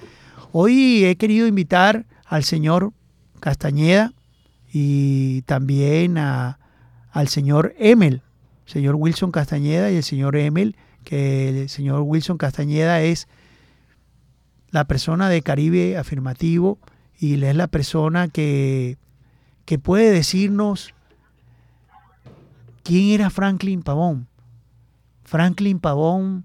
[0.52, 2.92] Hoy he querido invitar al señor
[3.40, 4.12] Castañeda
[4.72, 6.58] y también a,
[7.10, 8.22] al señor Emel,
[8.66, 13.28] señor Wilson Castañeda y el señor Emel, que el señor Wilson Castañeda es
[14.70, 16.78] la persona de Caribe Afirmativo
[17.24, 18.98] y él es la persona que,
[19.64, 20.92] que puede decirnos
[22.82, 24.28] quién era Franklin Pavón.
[25.22, 26.44] Franklin Pavón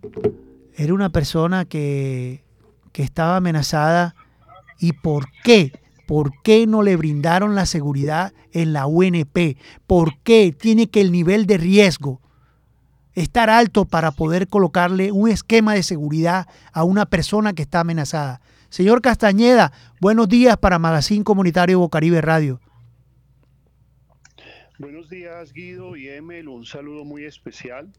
[0.77, 2.45] era una persona que,
[2.93, 4.15] que estaba amenazada
[4.79, 5.73] y por qué,
[6.07, 11.11] por qué no le brindaron la seguridad en la UNP, por qué tiene que el
[11.11, 12.21] nivel de riesgo
[13.15, 18.39] estar alto para poder colocarle un esquema de seguridad a una persona que está amenazada.
[18.69, 22.61] Señor Castañeda, buenos días para Magazine Comunitario Bocaribe Radio.
[24.77, 26.47] Buenos días, Guido y Emel.
[26.47, 27.91] Un saludo muy especial.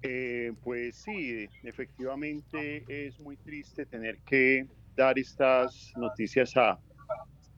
[0.00, 4.66] Eh, pues sí, efectivamente es muy triste tener que
[4.96, 6.80] dar estas noticias a,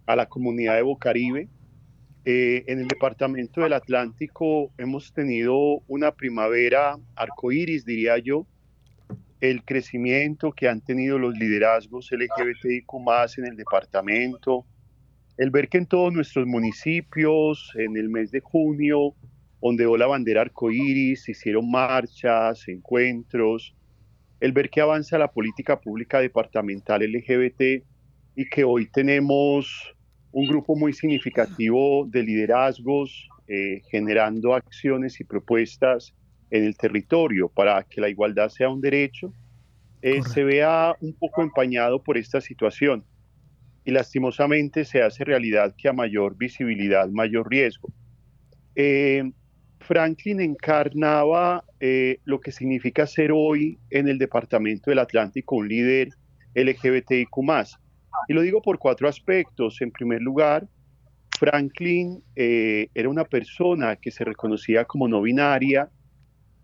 [0.07, 1.49] a la comunidad de Bocaribe.
[2.25, 8.45] Eh, en el departamento del Atlántico hemos tenido una primavera arcoíris, diría yo.
[9.45, 12.89] El crecimiento que han tenido los liderazgos LGBTIQ
[13.37, 14.65] en el departamento,
[15.37, 19.15] el ver que en todos nuestros municipios, en el mes de junio,
[19.61, 23.75] ondeó la bandera arcoíris, hicieron marchas, encuentros,
[24.41, 27.85] el ver que avanza la política pública departamental LGBT
[28.37, 29.95] y que hoy tenemos
[30.33, 36.15] un grupo muy significativo de liderazgos eh, generando acciones y propuestas
[36.51, 39.33] en el territorio para que la igualdad sea un derecho,
[40.03, 43.05] eh, se vea un poco empañado por esta situación
[43.85, 47.91] y lastimosamente se hace realidad que a mayor visibilidad, mayor riesgo.
[48.75, 49.31] Eh,
[49.81, 56.09] Franklin encarnaba eh, lo que significa ser hoy en el Departamento del Atlántico un líder
[56.55, 57.37] LGBTIQ.
[58.29, 59.81] Y lo digo por cuatro aspectos.
[59.83, 60.67] En primer lugar,
[61.39, 65.91] Franklin eh, era una persona que se reconocía como no binaria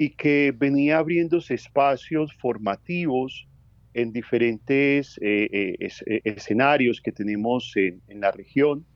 [0.00, 3.46] y que venía abriéndose espacios formativos
[3.92, 5.76] en diferentes eh,
[6.24, 8.86] escenarios que tenemos en, la región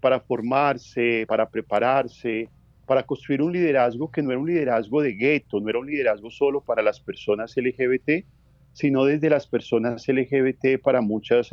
[0.00, 2.48] para formarse, para prepararse,
[2.86, 6.28] para construir un liderazgo que no era un liderazgo de gueto, no era un liderazgo
[6.28, 8.26] solo para las personas LGBT,
[8.72, 11.50] sino desde las personas LGBT para muchas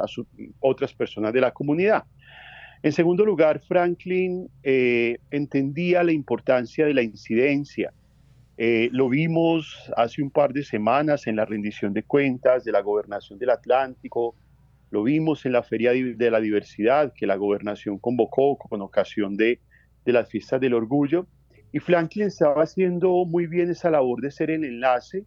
[0.61, 2.05] otras personas de la comunidad.
[2.81, 7.93] En segundo lugar, Franklin eh, entendía la importancia de la incidencia.
[8.57, 12.81] Eh, lo vimos hace un par de semanas en la rendición de cuentas de la
[12.81, 14.35] gobernación del Atlántico,
[14.91, 19.59] lo vimos en la Feria de la Diversidad que la gobernación convocó con ocasión de
[20.05, 21.27] de las fiestas del orgullo.
[21.73, 25.25] Y Franklin estaba haciendo muy bien esa labor de ser el enlace.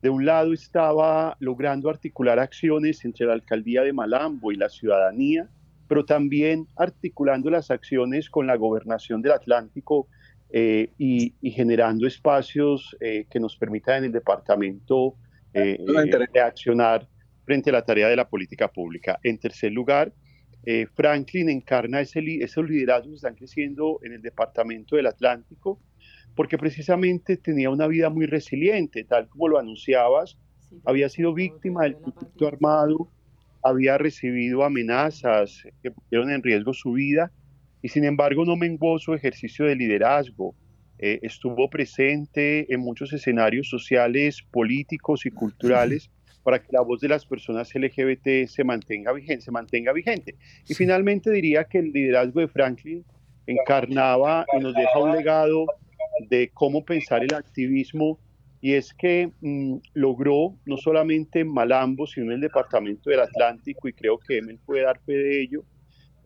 [0.00, 5.50] De un lado estaba logrando articular acciones entre la alcaldía de Malambo y la ciudadanía,
[5.88, 10.08] pero también articulando las acciones con la gobernación del Atlántico
[10.52, 15.16] eh, y, generando espacios eh, que nos permitan en el departamento
[15.52, 15.78] eh,
[16.32, 17.08] reaccionar
[17.44, 19.18] frente a la tarea de la política pública.
[19.22, 20.12] En tercer lugar,
[20.64, 25.80] eh, Franklin encarna ese, esos liderazgos que están creciendo en el departamento del Atlántico,
[26.36, 30.38] porque precisamente tenía una vida muy resiliente, tal como lo anunciabas,
[30.84, 33.10] había sido víctima del conflicto armado,
[33.62, 37.32] había recibido amenazas que pusieron en riesgo su vida
[37.82, 40.54] y sin embargo no menguó su ejercicio de liderazgo.
[40.98, 46.10] Eh, estuvo presente en muchos escenarios sociales, políticos y culturales
[46.42, 49.42] para que la voz de las personas LGBT se mantenga vigente.
[49.42, 50.36] Se mantenga vigente.
[50.68, 53.04] Y finalmente diría que el liderazgo de Franklin
[53.46, 55.66] encarnaba y nos deja un legado
[56.28, 58.18] de cómo pensar el activismo
[58.60, 63.88] y es que mm, logró no solamente en Malambo, sino en el departamento del Atlántico,
[63.88, 65.64] y creo que Emel puede dar fe de ello,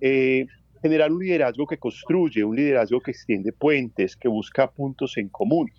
[0.00, 0.46] eh,
[0.84, 5.70] generar un liderazgo que construye, un liderazgo que extiende puentes, que busca puntos en común.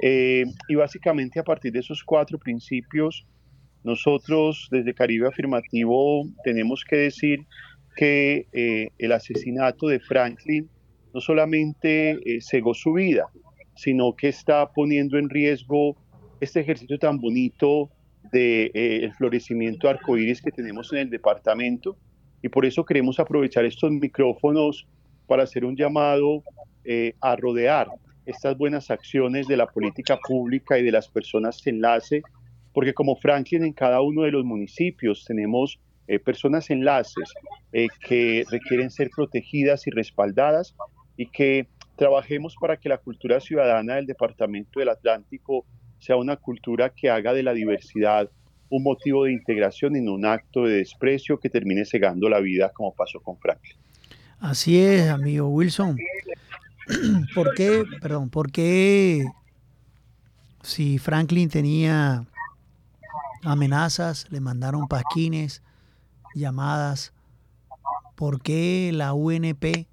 [0.00, 3.26] Eh, y básicamente a partir de esos cuatro principios
[3.82, 7.40] nosotros desde Caribe Afirmativo tenemos que decir
[7.96, 10.68] que eh, el asesinato de Franklin
[11.12, 13.26] no solamente eh, cegó su vida,
[13.74, 15.96] sino que está poniendo en riesgo
[16.40, 17.90] este ejercicio tan bonito
[18.32, 21.96] de eh, el florecimiento arcoíris que tenemos en el departamento
[22.42, 24.86] y por eso queremos aprovechar estos micrófonos
[25.26, 26.42] para hacer un llamado
[27.20, 27.88] a rodear
[28.26, 32.22] estas buenas acciones de la política pública y de las personas de enlace
[32.76, 37.32] porque como Franklin en cada uno de los municipios tenemos eh, personas enlaces
[37.72, 40.76] eh, que requieren ser protegidas y respaldadas
[41.16, 45.64] y que trabajemos para que la cultura ciudadana del Departamento del Atlántico
[46.00, 48.28] sea una cultura que haga de la diversidad
[48.68, 52.70] un motivo de integración y no un acto de desprecio que termine cegando la vida
[52.72, 53.76] como pasó con Franklin.
[54.38, 55.96] Así es, amigo Wilson.
[57.34, 59.24] ¿Por qué, perdón, por qué
[60.66, 62.26] si Franklin tenía
[63.44, 65.62] amenazas, le mandaron pasquines,
[66.34, 67.12] llamadas.
[68.16, 69.86] ¿Por qué la UNP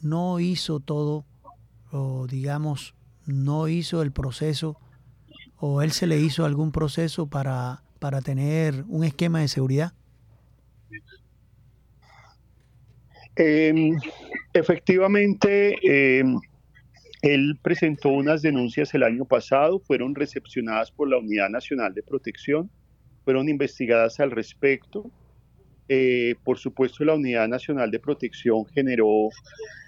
[0.00, 1.24] no hizo todo,
[1.90, 2.94] o digamos,
[3.24, 4.76] no hizo el proceso,
[5.58, 9.92] o él se le hizo algún proceso para, para tener un esquema de seguridad?
[13.36, 13.96] Em,
[14.54, 16.38] efectivamente, em,
[17.22, 22.70] él presentó unas denuncias el año pasado, fueron recepcionadas por la Unidad Nacional de Protección,
[23.24, 25.10] fueron investigadas al respecto.
[25.88, 29.28] Eh, por supuesto, la Unidad Nacional de Protección generó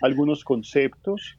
[0.03, 1.39] algunos conceptos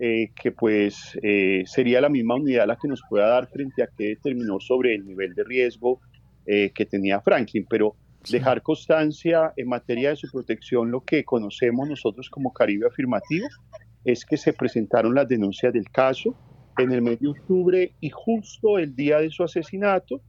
[0.00, 3.88] eh, que pues eh, sería la misma unidad la que nos pueda dar frente a
[3.96, 6.00] qué determinó sobre el nivel de riesgo
[6.46, 7.94] que tenía Franklin, pero
[8.30, 13.46] dejar constancia en materia de su protección, lo que conocemos nosotros como Caribe Afirmativo,
[14.04, 16.34] es que se presentaron las denuncias del caso.
[16.78, 20.20] En el mes de octubre y justo el día de su asesinato,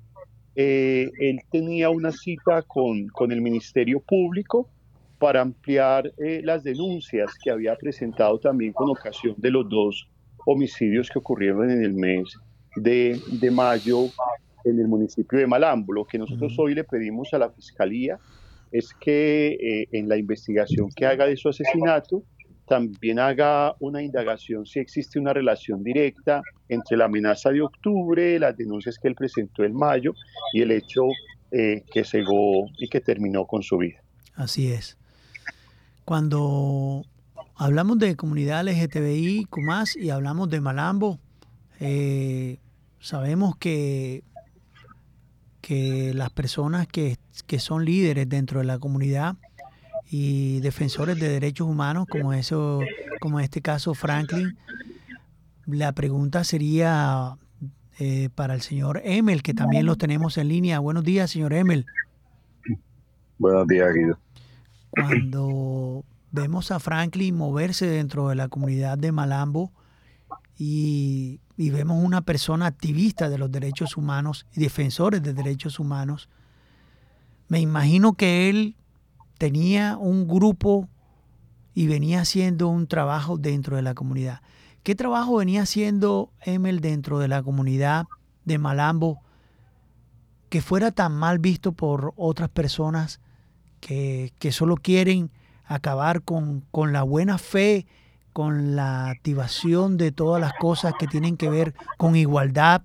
[0.55, 4.67] eh, él tenía una cita con, con, el Ministerio Público
[5.19, 10.09] para ampliar eh, las denuncias que había presentado también con ocasión de los dos
[10.45, 12.33] homicidios que ocurrieron en el mes
[12.75, 14.05] de, de mayo
[14.63, 15.93] en el municipio de Malambo.
[15.93, 18.17] Lo que nosotros hoy le pedimos a la Fiscalía
[18.71, 22.23] es que eh, en la investigación que haga de su asesinato
[22.67, 28.55] también haga una indagación si existe una relación directa entre la amenaza de octubre, las
[28.55, 30.13] denuncias que él presentó en mayo
[30.53, 31.01] y el hecho
[31.51, 34.03] eh, que cegó y que terminó con su vida.
[34.35, 34.98] Así es.
[36.09, 37.05] Cuando
[37.55, 41.19] hablamos de comunidad LGTBI, más y hablamos de Malambo,
[41.79, 42.57] eh,
[42.99, 44.23] sabemos que,
[45.61, 49.35] que las personas que, que son líderes dentro de la comunidad
[50.09, 52.79] y defensores de derechos humanos, como eso,
[53.19, 54.57] como en este caso Franklin,
[55.67, 57.37] la pregunta sería
[57.99, 60.79] eh, para el señor Emel, que también lo tenemos en línea.
[60.79, 61.85] Buenos días, señor Emel.
[63.37, 64.17] Buenos días, Guido.
[64.89, 69.71] Cuando vemos a Franklin moverse dentro de la comunidad de Malambo
[70.57, 76.29] y, y vemos una persona activista de los derechos humanos y defensores de derechos humanos,
[77.47, 78.75] me imagino que él
[79.37, 80.87] tenía un grupo
[81.73, 84.41] y venía haciendo un trabajo dentro de la comunidad.
[84.83, 88.05] ¿Qué trabajo venía haciendo Emel dentro de la comunidad
[88.45, 89.21] de Malambo
[90.49, 93.19] que fuera tan mal visto por otras personas
[93.79, 95.31] que, que solo quieren
[95.65, 97.85] acabar con, con la buena fe,
[98.33, 102.83] con la activación de todas las cosas que tienen que ver con igualdad,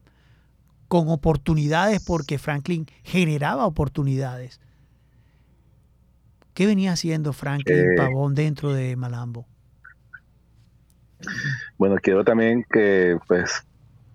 [0.89, 4.61] con oportunidades, porque Franklin generaba oportunidades.
[6.55, 9.47] ¿Qué venía haciendo Franklin Eh, Pavón dentro de Malambo?
[11.79, 13.67] Bueno, quiero también que, pues,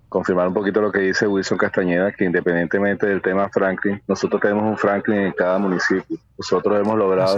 [0.09, 4.63] confirmar un poquito lo que dice Wilson Castañeda, que independientemente del tema Franklin, nosotros tenemos
[4.65, 6.17] un Franklin en cada municipio.
[6.37, 7.37] Nosotros hemos logrado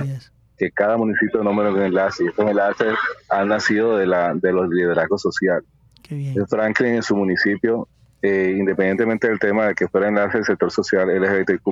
[0.57, 2.93] que cada municipio nombre un enlace, y estos enlaces
[3.29, 5.63] han nacido de, la, de los liderazgos sociales.
[6.01, 6.33] Qué bien.
[6.37, 7.87] El Franklin en su municipio,
[8.21, 11.67] eh, independientemente del tema de que fuera enlace del sector social LGBTQ+,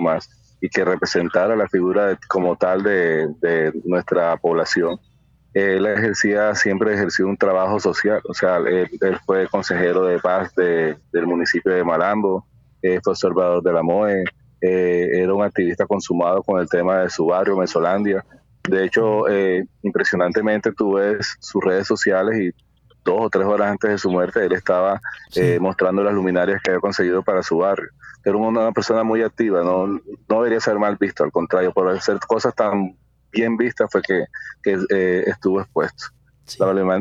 [0.62, 4.98] y que representara la figura de- como tal de, de nuestra población,
[5.54, 10.54] él ejercía, siempre ejerció un trabajo social, o sea, él, él fue consejero de paz
[10.56, 12.46] de- del municipio de Malambo,
[12.82, 14.24] eh, fue observador de la MOE,
[14.62, 18.24] eh, era un activista consumado con el tema de su barrio, Mesolandia.
[18.70, 22.52] De hecho, eh, impresionantemente tú ves sus redes sociales y
[23.04, 25.00] dos o tres horas antes de su muerte él estaba
[25.32, 25.42] Sí.
[25.42, 27.90] eh, mostrando las luminarias que había conseguido para su barrio.
[28.24, 32.20] Era una persona muy activa, no, no debería ser mal visto, al contrario, por hacer
[32.28, 32.96] cosas tan
[33.32, 34.26] bien vistas fue que,
[34.64, 36.06] que, eh, estuvo expuesto.
[36.46, 36.58] Sí.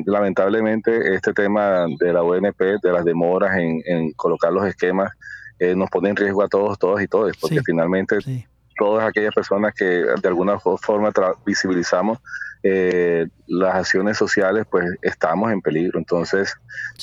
[0.07, 5.13] Lamentablemente- este tema de la ONP, de las demoras en, en colocar los esquemas,
[5.59, 7.63] eh, nos pone en riesgo a todos, todos y todas, porque Sí.
[7.65, 8.45] finalmente Sí.
[8.77, 11.11] todas aquellas personas que de alguna fo- forma
[11.45, 12.19] visibilizamos
[12.65, 15.99] eh, las acciones sociales, pues estamos en peligro.
[15.99, 16.55] Entonces,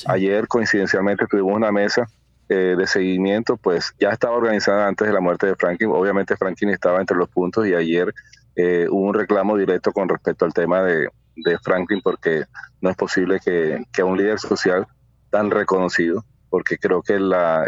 [0.06, 2.06] ayer coincidencialmente tuvimos una mesa
[2.48, 5.90] eh, de seguimiento, pues ya estaba organizada antes de la muerte de Franklin.
[5.90, 8.14] Obviamente Franklin estaba entre los puntos y ayer
[8.56, 12.44] eh, hubo un reclamo directo con respecto al tema de, de Franklin porque
[12.80, 14.86] no es posible que, que un líder social
[15.30, 17.66] tan reconocido, porque creo que la,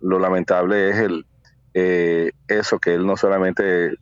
[0.00, 1.26] lo lamentable es el
[1.72, 3.96] eh, eso, que él no solamente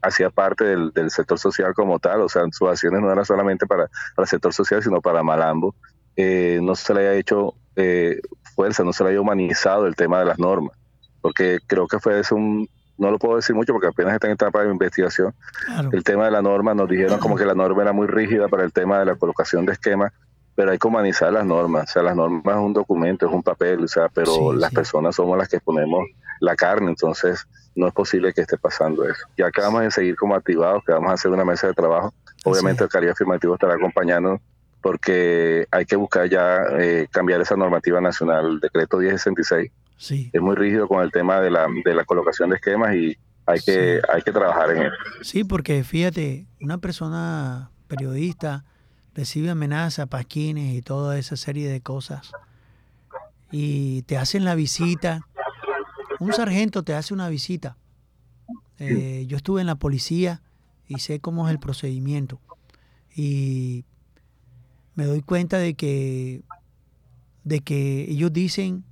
[0.00, 3.66] hacía parte del, del sector social como tal, o sea, sus acciones no eran solamente
[3.66, 5.74] para, para el sector social, sino para Malambo,
[6.16, 7.54] eh, no se le haya hecho
[8.54, 10.76] fuerza, no se le haya humanizado el tema de las normas,
[11.20, 12.68] porque creo que fue un,
[13.00, 15.34] no lo puedo decir mucho porque apenas está en etapa de investigación,
[15.66, 15.88] Claro.
[15.92, 18.62] el tema de la norma, nos dijeron como que la norma era muy rígida para
[18.64, 20.12] el tema de la colocación de esquemas,
[20.54, 23.42] pero hay que humanizar las normas, o sea, las normas es un documento, es un
[23.42, 24.76] papel, o sea, pero Sí, las sí.
[24.76, 26.04] personas somos las que ponemos
[26.40, 29.26] la carne, entonces no es posible que esté pasando eso.
[29.36, 32.12] Ya que vamos a seguir como activados, que vamos a hacer una mesa de trabajo,
[32.44, 34.40] obviamente el Caribe Afirmativo estará acompañando
[34.82, 39.70] porque hay que buscar ya eh, cambiar esa normativa nacional, el decreto 1066
[40.02, 40.30] Sí.
[40.32, 43.60] es muy rígido con el tema de la, de la colocación de esquemas y hay
[43.60, 44.06] que, Sí.
[44.10, 44.94] hay que trabajar en eso.
[45.20, 48.64] Sí, porque fíjate, una persona periodista
[49.14, 52.32] recibe amenazas, pasquines y toda esa serie de cosas.
[53.52, 55.20] Y te hacen la visita.
[56.18, 57.76] Un sargento te hace una visita.
[58.78, 60.40] Eh, yo estuve en la policía
[60.86, 62.40] y sé cómo es el procedimiento.
[63.14, 63.84] Y
[64.94, 66.40] me doy cuenta de que,
[67.44, 68.84] de que ellos dicen,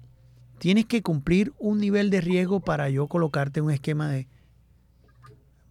[0.59, 4.29] tienes que cumplir un nivel de riesgo para yo colocarte un esquema de,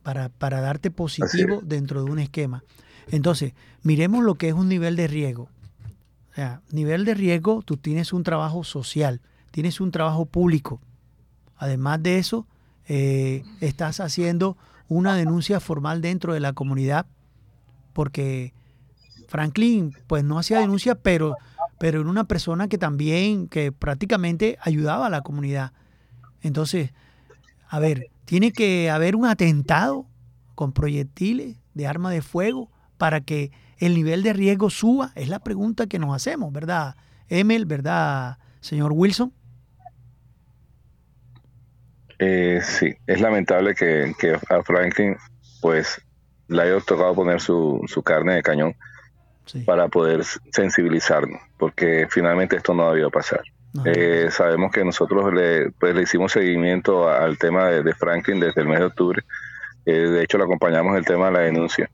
[0.04, 2.64] para, para darte positivo dentro de un esquema.
[3.10, 5.50] Entonces, miremos lo que es un nivel de riesgo.
[6.32, 9.22] O sea, nivel de riesgo, tú tienes un trabajo social,
[9.52, 10.80] tienes un trabajo público.
[11.58, 12.46] Además de eso,
[12.88, 14.58] eh, estás haciendo
[14.88, 17.06] una denuncia formal dentro de la comunidad
[17.98, 18.54] porque
[19.28, 21.36] Franklin pues no hacía denuncia, pero,
[21.80, 25.72] pero era una persona que también, que prácticamente ayudaba a la comunidad.
[26.42, 26.92] Entonces,
[27.70, 30.06] a ver, tiene que haber un atentado
[30.56, 35.12] con proyectiles de arma de fuego para que el nivel de riesgo suba?
[35.16, 36.96] Es la pregunta que nos hacemos, ¿verdad?
[37.30, 39.32] Emil, ¿verdad, señor Wilson?
[42.20, 45.16] Eh, sí, es lamentable que, que a Franklin
[45.62, 46.02] pues
[46.48, 48.76] le haya tocado poner su, su carne de cañón
[49.46, 49.60] Sí.
[49.62, 53.42] para poder sensibilizarnos, porque finalmente esto no ha debido pasar.
[53.86, 58.62] Eh, sabemos que nosotros le, pues, le hicimos seguimiento al tema de, de Franklin desde
[58.62, 59.22] el mes de octubre.
[59.86, 61.90] Eh, de hecho, le acompañamos el tema de la denuncia.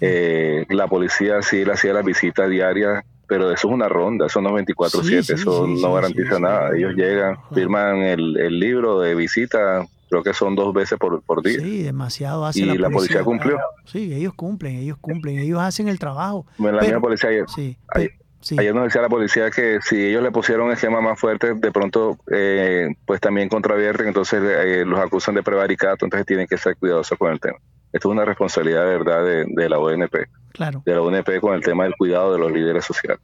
[0.00, 4.40] Eh, la policía sí le hacía las visitas diarias, pero eso es una ronda, eso
[4.40, 6.70] no es 24-7, Sí, sí, eso sí, no garantiza nada.
[6.76, 11.42] Ellos llegan, firman el, el libro de visita, creo que son dos veces por, por
[11.42, 11.58] día.
[11.60, 12.88] Sí, demasiado hace Y la policía.
[12.88, 13.52] la policía cumplió.
[13.56, 13.68] claro.
[13.84, 16.46] Sí, ellos cumplen, ellos cumplen, ellos hacen el trabajo.
[16.56, 18.56] Bueno, la Pero- misma policía ayer, Sí, Ayer- sí.
[18.58, 22.18] Ayer nos decía la policía que si ellos le pusieron esquemas más fuertes, de pronto
[22.30, 27.18] eh, pues también contravierten, entonces eh, los acusan de prevaricato, entonces tienen que ser cuidadosos
[27.18, 27.58] con el tema.
[27.92, 30.14] Esto es una responsabilidad de verdad de, de la ONP,
[30.52, 30.82] claro.
[30.84, 33.20] de la ONP con el tema del cuidado de los líderes sociales.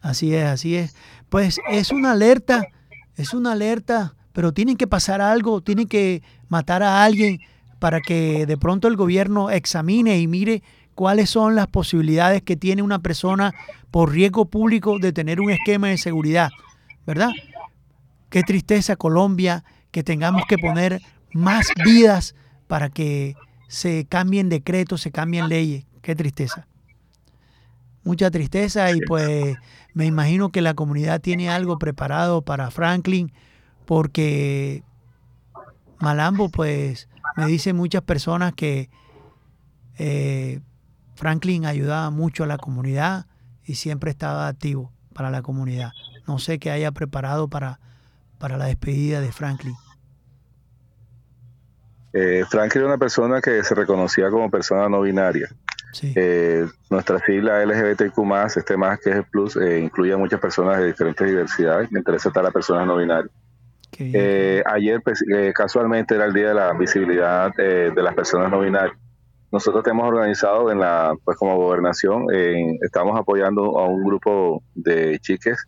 [0.00, 0.96] Así es, así es.
[1.28, 2.66] Pues es una alerta,
[3.16, 7.40] es una alerta, pero tienen que pasar algo, tienen que matar a alguien
[7.78, 10.62] para que de pronto el gobierno examine y mire
[10.98, 13.54] cuáles son las posibilidades que tiene una persona
[13.92, 16.50] por riesgo público de tener un esquema de seguridad,
[17.06, 17.30] ¿verdad?
[18.30, 21.00] Qué tristeza Colombia que tengamos que poner
[21.32, 22.34] más vidas
[22.66, 23.36] para que
[23.68, 25.86] se cambien decretos, se cambien leyes.
[26.02, 26.66] Qué tristeza.
[28.02, 29.54] Mucha tristeza y pues
[29.94, 33.32] me imagino que la comunidad tiene algo preparado para Franklin
[33.84, 34.82] porque
[36.00, 38.90] Malambo pues me dicen muchas personas que
[39.96, 40.58] eh,
[41.18, 43.26] Franklin ayudaba mucho a la comunidad
[43.64, 45.90] y siempre estaba activo para la comunidad.
[46.28, 47.80] No sé qué haya preparado para,
[48.38, 49.74] para la despedida de Franklin.
[52.12, 55.48] Eh, Franklin era una persona que se reconocía como persona no binaria.
[55.92, 60.38] Sí, Eh, nuestra sigla LGBTQ+, este más que es el plus, eh, incluye a muchas
[60.38, 63.32] personas de diferentes diversidades, me interesa estar a personas no binarias.
[63.98, 68.60] Eh, ayer pues, eh, casualmente era el día de la visibilidad de las personas no
[68.60, 68.96] binarias.
[69.50, 74.62] Nosotros te hemos organizado en la, pues como gobernación, en- estamos apoyando a un grupo
[74.74, 75.64] de chiques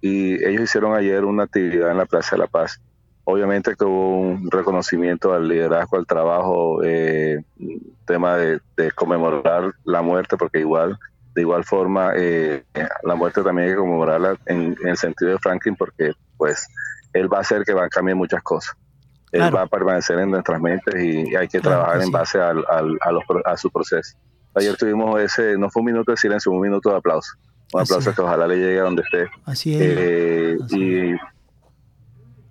[0.00, 2.78] y ellos hicieron ayer una actividad en la Plaza de la Paz.
[3.24, 7.38] Obviamente que hubo un reconocimiento al liderazgo, al trabajo, eh,
[8.06, 10.96] tema de, de conmemorar la muerte, porque igual,
[11.34, 12.64] de igual forma, eh,
[13.02, 16.66] la muerte también hay que conmemorarla en, en el sentido de Franklin, porque pues
[17.12, 18.74] él va a hacer que van a cambiar muchas cosas.
[19.32, 19.56] Él Claro.
[19.56, 22.06] va a permanecer en nuestras mentes y hay que Claro que trabajar sí.
[22.06, 24.16] en base al, al- a, los pro- a su proceso.
[24.54, 27.32] Ayer tuvimos ese, no fue un minuto de silencio, un minuto de aplauso.
[27.72, 28.16] Un Así aplauso es.
[28.16, 29.26] que ojalá le llegue a donde esté.
[29.44, 29.80] Así es.
[29.82, 31.14] Eh, Así y,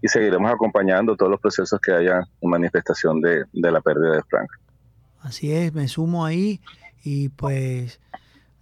[0.02, 4.22] y seguiremos acompañando todos los procesos que haya en manifestación de, de la pérdida de
[4.30, 4.48] Frank.
[5.22, 6.62] Así es, me sumo ahí
[7.04, 8.00] y pues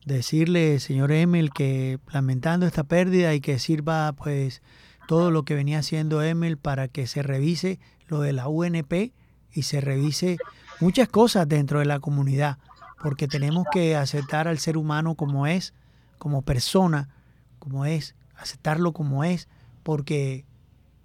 [0.06, 4.62] decirle, señor Emil, que lamentando esta pérdida y que sirva pues
[5.08, 9.12] todo lo que venía haciendo Emil para que se revise lo de la UNP
[9.54, 10.38] y se revise
[10.80, 12.58] muchas cosas dentro de la comunidad,
[13.02, 15.74] porque tenemos que aceptar al ser humano como es,
[16.18, 17.10] como persona,
[17.60, 19.48] como es, aceptarlo como es,
[19.84, 20.46] porque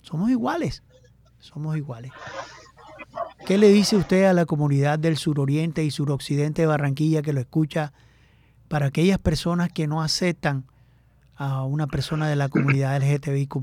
[0.02, 0.82] somos iguales,
[1.38, 2.12] somos iguales.
[3.46, 7.40] ¿Qué le dice usted a la comunidad del suroriente y suroccidente de Barranquilla que lo
[7.40, 7.92] escucha
[8.68, 10.64] para aquellas personas que no aceptan
[11.36, 13.60] a una persona de la comunidad LGTBIQ+.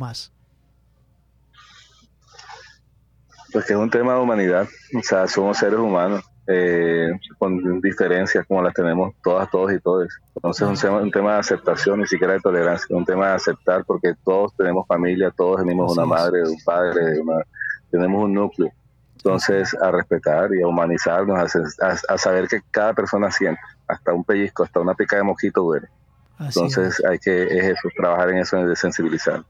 [3.54, 4.68] Pues que es un tema de humanidad,
[4.98, 10.08] o sea, somos seres humanos eh, con diferencias como las tenemos todas, todos y todos.
[10.36, 13.34] Entonces es un tema, un tema de aceptación, ni siquiera de tolerancia, un tema de
[13.34, 16.10] aceptar porque todos tenemos familia, todos tenemos una es.
[16.10, 17.44] madre, un padre, una-
[17.92, 18.72] tenemos un núcleo.
[19.18, 24.14] Entonces a respetar y a humanizarnos, a, a- a saber que cada persona siente, hasta
[24.14, 25.88] un pellizco, hasta una pica de mosquito duele.
[26.40, 27.06] Entonces es.
[27.06, 29.44] hay que es eso, trabajar en eso de sensibilizar.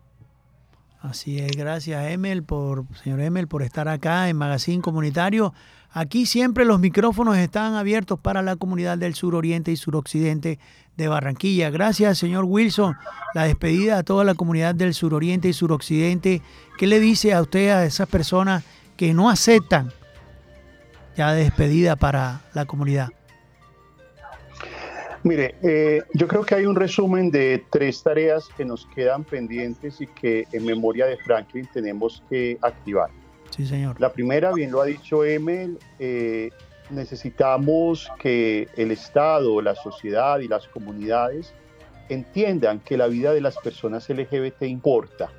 [1.09, 5.53] Así es, gracias Emel por señor Emel por estar acá en Magazine Comunitario.
[5.89, 10.59] Aquí siempre los micrófonos están abiertos para la comunidad del suroriente y suroccidente
[10.97, 11.69] de Barranquilla.
[11.69, 12.97] Gracias, señor Wilson.
[13.33, 16.41] La despedida a toda la comunidad del suroriente y suroccidente.
[16.77, 18.65] ¿Qué le dice a usted a esas personas
[18.97, 19.93] que no aceptan
[21.15, 23.09] ya despedida para la comunidad?
[25.27, 29.99] Mire, eh, yo creo que hay un resumen de tres tareas que nos quedan pendientes
[29.99, 33.09] y que en memoria de Franklin tenemos que activar.
[33.49, 33.99] Sí, señor.
[33.99, 36.49] La primera, bien lo ha dicho Emel, eh,
[36.91, 41.53] necesitamos que el Estado, la sociedad y las comunidades
[42.07, 45.29] entiendan que la vida de las personas LGBT importa.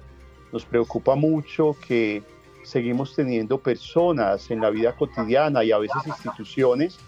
[0.53, 2.23] Nos preocupa mucho que
[2.63, 6.99] seguimos teniendo personas en la vida cotidiana y a veces instituciones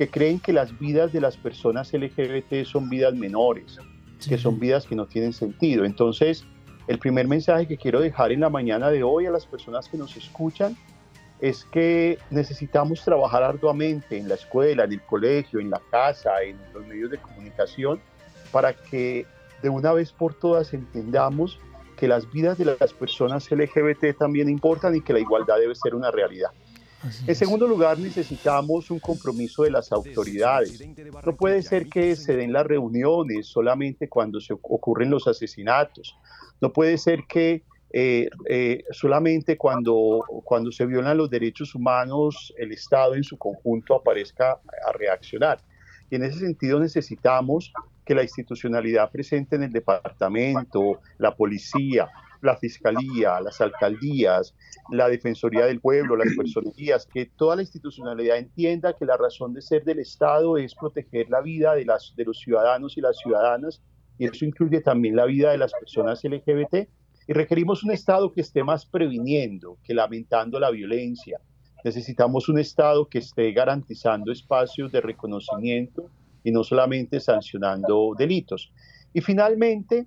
[0.00, 3.76] que creen que las vidas de las personas LGBT son vidas menores,
[4.26, 5.84] que son vidas que no tienen sentido.
[5.84, 6.46] Entonces,
[6.86, 9.98] el primer mensaje que quiero dejar en la mañana de hoy a las personas que
[9.98, 10.74] nos escuchan
[11.42, 16.56] es que necesitamos trabajar arduamente en la escuela, en el colegio, en la casa, en
[16.72, 18.00] los medios de comunicación,
[18.50, 19.26] para que
[19.60, 21.60] de una vez por todas entendamos
[21.98, 25.94] que las vidas de las personas LGBT también importan y que la igualdad debe ser
[25.94, 26.52] una realidad.
[27.26, 30.82] En segundo lugar, necesitamos un compromiso de las autoridades.
[31.24, 36.16] No puede ser que se den las reuniones solamente cuando se ocurren los asesinatos.
[36.60, 42.70] No puede ser que eh, eh, solamente cuando, cuando se violan los derechos humanos el
[42.70, 45.60] Estado en su conjunto aparezca a reaccionar.
[46.10, 47.72] Y en ese sentido necesitamos
[48.04, 52.08] que la institucionalidad presente en el departamento, la policía,
[52.42, 54.54] la fiscalía, las alcaldías,
[54.90, 59.62] la defensoría del pueblo, las personerías, que toda la institucionalidad entienda que la razón de
[59.62, 63.82] ser del Estado es proteger la vida de, las, de los ciudadanos y las ciudadanas,
[64.18, 66.88] y eso incluye también la vida de las personas LGBT,
[67.26, 71.40] y requerimos un Estado que esté más previniendo que lamentando la violencia.
[71.84, 76.10] Necesitamos un Estado que esté garantizando espacios de reconocimiento
[76.42, 78.72] y no solamente sancionando delitos.
[79.12, 80.06] Y finalmente,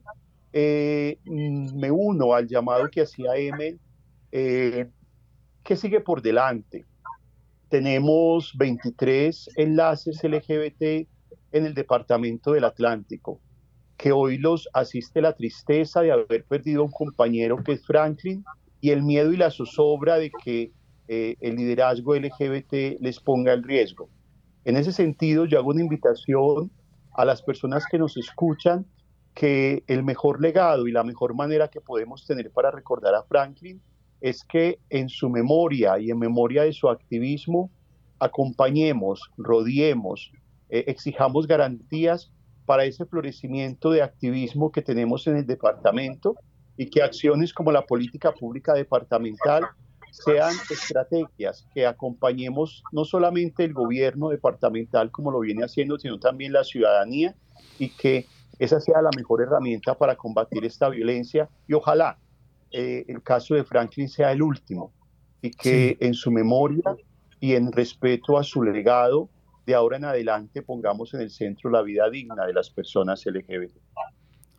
[0.54, 3.80] eh, mm, me uno al llamado que hacía Emel,
[4.32, 4.90] eh,
[5.64, 6.86] ¿qué sigue por delante?
[7.70, 11.08] Tenemos 23 enlaces LGBT
[11.52, 13.42] en el Departamento del Atlántico
[13.98, 18.44] que hoy los asiste la tristeza de haber perdido un compañero que es Franklin
[18.82, 20.74] y el miedo y la zozobra de que
[21.08, 24.10] eh, el liderazgo LGBT les ponga en riesgo.
[24.66, 26.70] En ese sentido, yo hago una invitación
[27.14, 28.86] a las personas que nos escuchan
[29.34, 33.82] que el mejor legado y la mejor manera que podemos tener para recordar a Franklin
[34.22, 37.70] es que en su memoria y en memoria de su activismo
[38.20, 40.32] acompañemos, rodeemos,
[40.70, 42.32] eh, exijamos garantías
[42.66, 46.36] para ese florecimiento de activismo que tenemos en el departamento
[46.78, 49.64] y que acciones como la política pública departamental
[50.12, 56.54] sean estrategias que acompañemos no solamente el gobierno departamental como lo viene haciendo, sino también
[56.54, 57.36] la ciudadanía
[57.80, 58.28] y que
[58.64, 62.18] esa sea la mejor herramienta para combatir esta violencia y ojalá
[62.72, 64.94] eh, el caso de Franklin sea el último
[65.42, 66.96] y que en su memoria
[67.40, 69.30] y en respeto a su legado
[69.66, 73.76] de ahora en adelante pongamos en el centro la vida digna de las personas LGBT.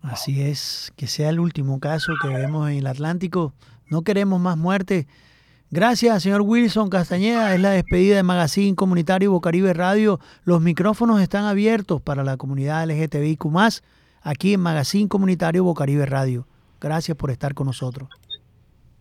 [0.02, 3.54] Así es, que sea el último caso que vemos en el Atlántico.
[3.88, 5.06] No queremos más muerte.
[5.74, 7.52] Gracias, señor Wilson Castañeda.
[7.52, 10.20] Es la despedida de Magazine Comunitario Bocaribe Radio.
[10.44, 13.44] Los micrófonos están abiertos para la comunidad LGTBIQ
[14.22, 16.46] aquí en Magazine Comunitario Bocaribe Radio.
[16.80, 18.08] Gracias por estar con nosotros.